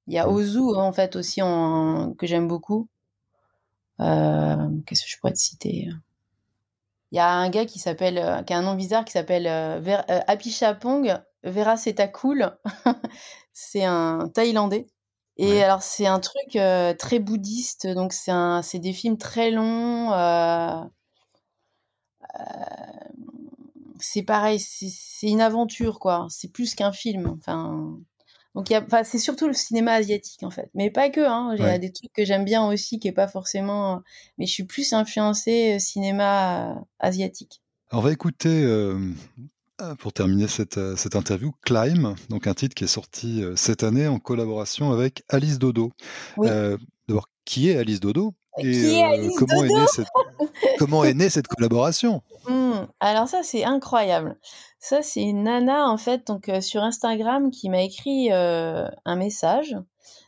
Il 0.08 0.14
y 0.14 0.20
a 0.20 0.28
mmh. 0.28 0.34
Ozu 0.34 0.76
en 0.76 0.94
fait 0.94 1.16
aussi 1.16 1.42
en, 1.42 2.14
que 2.14 2.28
j'aime 2.28 2.48
beaucoup. 2.48 2.88
Qu'est-ce 3.98 5.04
que 5.04 5.10
je 5.10 5.18
pourrais 5.20 5.34
te 5.34 5.40
citer? 5.40 5.90
Il 7.12 7.16
y 7.16 7.20
a 7.20 7.32
un 7.32 7.50
gars 7.50 7.66
qui 7.66 7.80
s'appelle, 7.80 8.44
qui 8.46 8.54
a 8.54 8.58
un 8.58 8.62
nom 8.62 8.76
bizarre 8.76 9.06
qui 9.06 9.12
s'appelle 9.12 9.46
Ver, 9.82 10.06
Vera 11.46 11.76
Cool. 12.14 12.58
c'est 13.54 13.84
un 13.84 14.30
Thaïlandais. 14.34 14.88
Et 15.38 15.64
alors 15.64 15.84
c'est 15.84 16.08
un 16.08 16.20
truc 16.20 16.58
très 16.98 17.20
bouddhiste, 17.20 17.88
donc 17.88 18.14
c'est 18.14 18.32
c'est 18.64 18.80
des 18.80 18.94
films 18.94 19.18
très 19.18 19.52
longs. 19.52 20.12
c'est 24.00 24.24
pareil, 24.24 24.60
c'est 24.60 25.28
une 25.28 25.42
aventure 25.42 26.00
quoi. 26.00 26.28
C'est 26.30 26.52
plus 26.52 26.74
qu'un 26.74 26.94
film. 26.94 27.38
Enfin, 27.38 27.98
donc 28.56 28.74
c'est 29.04 29.20
surtout 29.20 29.48
le 29.48 29.54
cinéma 29.54 29.92
asiatique 29.94 30.44
en 30.44 30.52
fait, 30.52 30.70
mais 30.74 30.90
pas 30.90 31.10
que. 31.10 31.20
Hein. 31.20 31.54
Il 31.58 31.64
y 31.64 31.68
a 31.68 31.78
des 31.78 31.92
trucs 31.92 32.14
que 32.14 32.24
j'aime 32.24 32.46
bien 32.46 32.66
aussi, 32.66 33.00
qui 33.00 33.10
est 33.10 33.14
pas 33.14 33.28
forcément. 33.28 34.02
Mais 34.38 34.46
je 34.46 34.54
suis 34.54 34.64
plus 34.64 34.94
influencée 34.94 35.80
cinéma 35.80 36.82
asiatique. 37.00 37.62
on 37.92 38.00
va 38.00 38.14
écouter 38.14 38.64
euh, 38.64 38.98
pour 40.00 40.14
terminer 40.14 40.48
cette, 40.48 40.78
euh, 40.78 40.96
cette, 40.96 41.16
interview, 41.16 41.54
Climb, 41.62 42.16
donc 42.30 42.48
un 42.48 42.54
titre 42.54 42.76
qui 42.76 42.86
est 42.86 42.88
sorti 42.88 43.44
euh, 43.44 43.56
cette 43.56 43.84
année 43.84 44.08
en 44.08 44.20
collaboration 44.20 44.92
avec 44.92 45.24
Alice 45.30 45.60
Dodo. 45.60 45.92
D'abord, 46.38 47.30
qui 47.44 47.70
est 47.70 47.78
Alice 47.78 48.00
Dodo 48.00 48.34
et 48.58 49.30
comment, 49.38 49.62
Dodo 49.62 49.66
est 49.66 49.80
née 49.80 49.86
cette, 49.88 50.08
comment 50.80 51.04
est 51.04 51.14
née 51.14 51.30
cette 51.30 51.48
collaboration? 51.48 52.22
Mmh, 52.48 52.88
Alors 53.00 53.28
ça, 53.28 53.44
c'est 53.44 53.66
incroyable. 53.66 54.38
Ça, 54.80 55.02
c'est 55.02 55.24
une 55.24 55.44
nana, 55.44 55.90
en 55.90 55.98
fait, 55.98 56.26
donc, 56.28 56.50
sur 56.62 56.82
Instagram 56.82 57.52
qui 57.52 57.70
m'a 57.70 57.82
écrit 57.82 58.32
un 58.32 59.16
message 59.18 59.76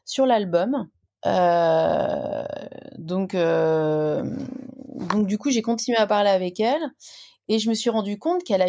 sur 0.03 0.25
l'album. 0.25 0.87
donc, 2.97 3.35
donc, 3.35 5.27
du 5.27 5.37
coup, 5.37 5.49
j'ai 5.49 5.61
continué 5.61 5.97
à 5.97 6.05
parler 6.05 6.29
avec 6.29 6.59
elle. 6.59 6.91
Et 7.47 7.59
je 7.59 7.69
me 7.69 7.73
suis 7.73 7.89
rendu 7.89 8.19
compte 8.19 8.43
qu'elle 8.43 8.61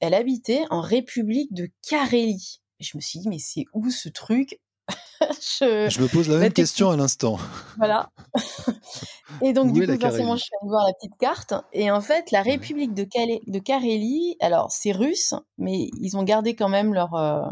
elle 0.00 0.14
habitait 0.14 0.64
en 0.70 0.80
République 0.80 1.52
de 1.52 1.68
Carélie. 1.88 2.60
Et 2.78 2.84
je 2.84 2.96
me 2.96 3.00
suis 3.00 3.18
dit, 3.18 3.28
mais 3.28 3.38
c'est 3.38 3.64
où 3.74 3.90
ce 3.90 4.08
truc? 4.08 4.60
Je... 5.20 5.88
je... 5.88 6.00
me 6.00 6.08
pose 6.08 6.28
la 6.28 6.38
même 6.38 6.52
question 6.52 6.90
à 6.90 6.96
l'instant. 6.96 7.38
Voilà. 7.76 8.10
et 9.42 9.52
donc, 9.52 9.72
du 9.72 9.86
coup, 9.86 10.00
forcément, 10.00 10.34
je 10.34 10.42
suis 10.42 10.50
allée 10.60 10.68
voir 10.68 10.86
la 10.86 10.94
petite 10.94 11.16
carte. 11.20 11.54
Et 11.72 11.90
en 11.90 12.00
fait, 12.00 12.30
la 12.30 12.42
République 12.42 12.94
de, 12.94 13.06
de 13.46 13.58
Carélie, 13.58 14.36
alors, 14.40 14.72
c'est 14.72 14.92
russe, 14.92 15.34
mais 15.58 15.90
ils 16.00 16.16
ont 16.16 16.22
gardé 16.22 16.54
quand 16.54 16.70
même 16.70 16.94
leur, 16.94 17.14
euh, 17.14 17.42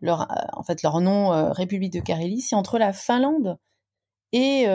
leur, 0.00 0.30
euh, 0.30 0.34
en 0.52 0.62
fait, 0.62 0.82
leur 0.82 1.00
nom 1.00 1.32
euh, 1.32 1.50
République 1.50 1.92
de 1.92 2.00
Carélie. 2.00 2.42
C'est 2.42 2.54
entre 2.54 2.78
la 2.78 2.92
Finlande 2.92 3.56
et, 4.34 4.66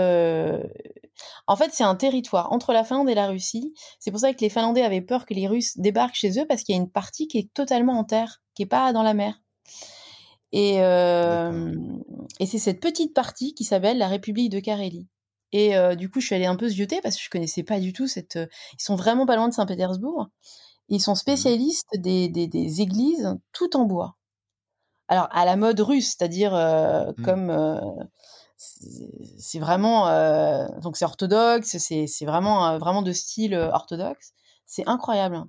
en 1.48 1.56
fait, 1.56 1.72
c'est 1.74 1.84
un 1.84 1.96
territoire 1.96 2.52
entre 2.52 2.74
la 2.74 2.84
Finlande 2.84 3.10
et 3.10 3.16
la 3.16 3.28
Russie. 3.28 3.74
C'est 4.00 4.12
pour 4.12 4.20
ça 4.20 4.34
que 4.34 4.42
les 4.42 4.50
Finlandais 4.50 4.84
avaient 4.84 5.02
peur 5.02 5.26
que 5.26 5.34
les 5.34 5.48
Russes 5.48 5.78
débarquent 5.78 6.16
chez 6.16 6.40
eux 6.40 6.46
parce 6.48 6.64
qu'il 6.64 6.76
y 6.76 6.78
a 6.78 6.82
une 6.82 6.92
partie 6.92 7.28
qui 7.28 7.38
est 7.38 7.54
totalement 7.54 7.98
en 8.00 8.04
terre, 8.04 8.42
qui 8.54 8.64
est 8.64 8.68
pas 8.68 8.94
dans 8.94 9.04
la 9.04 9.14
mer. 9.14 9.42
Et, 10.52 10.78
euh, 10.80 11.76
et 12.40 12.46
c'est 12.46 12.58
cette 12.58 12.80
petite 12.80 13.14
partie 13.14 13.54
qui 13.54 13.64
s'appelle 13.64 13.98
la 13.98 14.08
République 14.08 14.52
de 14.52 14.60
Carélie. 14.60 15.08
Et 15.52 15.76
euh, 15.76 15.96
du 15.96 16.10
coup, 16.10 16.20
je 16.20 16.28
suis 16.28 16.36
allée 16.36 16.46
un 16.46 16.56
peu 16.56 16.70
zioter 16.70 17.02
parce 17.02 17.16
que 17.18 17.24
je 17.24 17.30
connaissais 17.30 17.64
pas 17.64 17.80
du 17.80 17.94
tout 17.94 18.08
cette. 18.08 18.36
Ils 18.74 18.84
sont 18.84 18.96
vraiment 18.96 19.26
pas 19.26 19.36
loin 19.36 19.50
de 19.50 19.54
Saint-Pétersbourg. 19.54 20.28
Ils 20.90 21.02
sont 21.02 21.14
mmh 21.14 21.16
spécialistes 21.16 21.98
des, 22.00 22.30
des, 22.30 22.48
des, 22.48 22.82
églises 22.82 23.36
tout 23.54 23.76
en 23.76 23.86
bois. 23.86 24.16
Alors 25.08 25.28
à 25.32 25.46
la 25.46 25.56
mode 25.56 25.80
russe, 25.80 26.16
c'est-à-dire 26.18 26.54
mmh. 26.54 27.24
comme 27.24 27.52
c'est 28.60 29.60
vraiment 29.60 30.10
euh, 30.10 30.68
donc 30.82 30.98
c'est 30.98 31.06
orthodoxe, 31.06 31.78
c'est 31.78 32.26
vraiment 32.26 32.68
euh, 32.68 32.78
vraiment 32.78 33.02
de 33.02 33.14
style 33.14 33.54
euh, 33.54 33.72
orthodoxe. 33.72 34.34
C'est 34.66 34.88
incroyable. 34.88 35.46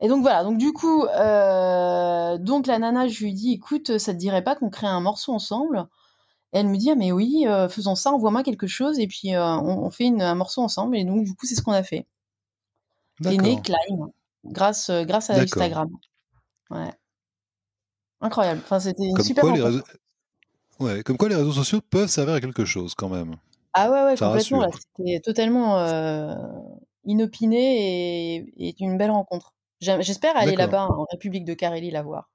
Et 0.00 0.08
donc 0.08 0.20
voilà, 0.20 0.44
donc 0.44 0.58
du 0.58 0.72
coup, 0.74 1.04
donc 1.04 2.66
la 2.66 2.78
nana, 2.78 3.08
je 3.08 3.24
lui 3.24 3.32
dis, 3.32 3.52
écoute, 3.52 3.96
ça 3.96 4.12
te 4.12 4.18
dirait 4.18 4.44
pas 4.44 4.54
qu'on 4.54 4.68
crée 4.68 4.86
un 4.86 5.00
morceau 5.00 5.32
ensemble? 5.32 5.86
Elle 6.52 6.68
me 6.68 6.76
dit, 6.76 6.90
ah, 6.90 6.96
mais 6.96 7.12
oui, 7.12 7.46
faisons 7.70 7.94
ça, 7.94 8.12
envoie-moi 8.12 8.42
quelque 8.42 8.66
chose 8.66 8.98
et 8.98 9.06
puis 9.06 9.30
on, 9.38 9.90
fait 9.90 10.08
un 10.08 10.34
morceau 10.34 10.60
ensemble. 10.60 10.98
Et 10.98 11.04
donc 11.04 11.24
du 11.24 11.34
coup, 11.34 11.46
c'est 11.46 11.54
ce 11.54 11.62
qu'on 11.62 11.72
a 11.72 11.82
fait. 11.82 12.06
Et 13.24 13.38
né 13.38 13.58
Climb, 13.62 14.10
grâce 14.44 14.90
grâce 14.90 15.30
à 15.30 15.36
Instagram. 15.36 15.88
Ouais. 16.68 16.92
Incroyable. 18.20 18.60
Enfin, 18.64 18.80
c'était 18.80 19.04
une 19.04 19.22
super. 19.22 19.44
Ouais, 20.78 21.02
comme 21.02 21.16
quoi 21.16 21.28
les 21.28 21.36
réseaux 21.36 21.52
sociaux 21.52 21.80
peuvent 21.80 22.08
servir 22.08 22.34
à 22.34 22.40
quelque 22.40 22.64
chose 22.64 22.94
quand 22.94 23.08
même. 23.08 23.36
Ah 23.72 23.90
ouais, 23.90 24.04
ouais, 24.04 24.16
complètement. 24.16 24.70
C'était 24.96 25.20
totalement 25.20 25.78
euh, 25.80 26.34
inopiné 27.04 28.36
et, 28.36 28.68
et, 28.68 28.74
une 28.80 28.96
belle 28.96 29.10
rencontre. 29.10 29.52
J'espère 29.80 30.36
aller 30.36 30.56
là-bas 30.56 30.88
en 30.88 31.04
République 31.10 31.44
de 31.44 31.54
Carélie 31.54 31.90
la 31.90 32.02
voir. 32.02 32.30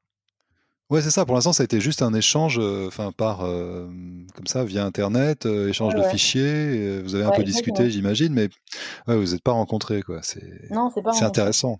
Ouais, 0.91 1.01
c'est 1.01 1.09
ça. 1.09 1.25
Pour 1.25 1.35
l'instant, 1.35 1.53
ça 1.53 1.63
a 1.63 1.65
été 1.65 1.79
juste 1.79 2.01
un 2.01 2.13
échange, 2.13 2.59
euh, 2.59 2.85
enfin 2.87 3.11
par 3.11 3.41
euh, 3.43 3.87
comme 4.35 4.45
ça 4.45 4.63
via 4.63 4.85
Internet, 4.85 5.45
échange 5.45 5.95
de 5.95 6.03
fichiers. 6.03 7.01
vous 7.01 7.15
avez 7.15 7.23
un 7.23 7.31
peu 7.31 7.43
discuté, 7.43 7.89
j'imagine, 7.89 8.33
mais 8.33 8.49
vous 9.07 9.31
n'êtes 9.31 9.43
pas 9.43 9.53
rencontrés, 9.53 10.03
quoi. 10.03 10.19
C'est 10.21 10.69
c'est 11.13 11.25
intéressant. 11.25 11.79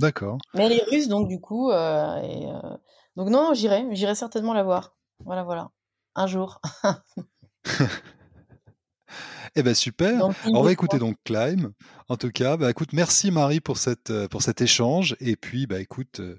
D'accord. 0.00 0.38
Mais 0.54 0.66
elle 0.66 0.72
est 0.72 0.84
russe, 0.90 1.08
donc 1.08 1.28
du 1.28 1.40
coup, 1.40 1.70
et, 1.70 2.46
donc 3.16 3.30
non, 3.30 3.54
j'irai, 3.54 3.86
j'irai 3.92 4.14
certainement 4.14 4.52
la 4.52 4.64
voir. 4.64 4.96
Voilà, 5.24 5.44
voilà 5.44 5.70
un 6.14 6.26
jour. 6.26 6.60
Eh 9.54 9.62
ben 9.62 9.74
super. 9.74 10.30
On 10.46 10.62
va 10.62 10.72
écouter 10.72 10.98
donc 10.98 11.16
Climb. 11.24 11.72
En 12.08 12.16
tout 12.16 12.30
cas, 12.30 12.56
bah 12.56 12.70
écoute, 12.70 12.92
merci 12.92 13.30
Marie 13.30 13.60
pour 13.60 13.76
cette 13.76 14.10
euh, 14.10 14.26
pour 14.26 14.42
cet 14.42 14.62
échange. 14.62 15.14
Et 15.20 15.36
puis 15.36 15.66
bah 15.66 15.78
écoute, 15.78 16.20
euh, 16.20 16.38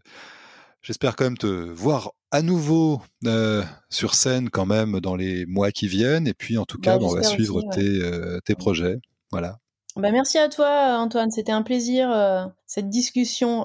j'espère 0.82 1.16
quand 1.16 1.26
même 1.26 1.38
te 1.38 1.46
voir 1.46 2.12
à 2.32 2.42
nouveau 2.42 3.02
euh, 3.28 3.64
sur 3.92 4.16
scène 4.16 4.50
quand 4.50 4.66
même 4.66 5.00
dans 5.00 5.16
les 5.16 5.46
mois 5.46 5.72
qui 5.72 5.88
viennent. 5.88 6.28
Et 6.28 6.34
puis 6.34 6.58
en 6.58 6.66
tout 6.66 6.80
cas, 6.80 6.98
bah, 6.98 7.06
on 7.06 7.14
va 7.14 7.22
suivre 7.22 7.62
tes, 7.72 8.02
tes 8.46 8.56
projets. 8.56 8.98
Voilà. 9.32 9.60
Bah, 9.96 10.12
merci 10.12 10.40
à 10.40 10.50
toi 10.50 10.98
Antoine. 10.98 11.30
C'était 11.30 11.52
un 11.52 11.62
plaisir 11.62 12.10
cette 12.66 12.90
discussion. 12.90 13.64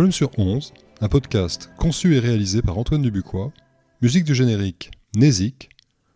Volume 0.00 0.12
sur 0.12 0.30
11, 0.38 0.72
un 1.02 1.08
podcast 1.10 1.70
conçu 1.76 2.14
et 2.14 2.20
réalisé 2.20 2.62
par 2.62 2.78
Antoine 2.78 3.02
Dubuquois, 3.02 3.52
musique 4.00 4.24
du 4.24 4.34
générique 4.34 4.90
Nézik. 5.14 5.68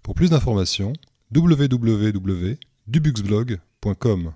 Pour 0.03 0.15
plus 0.15 0.31
d'informations, 0.31 0.95
www.dubuxblog.com. 1.35 4.33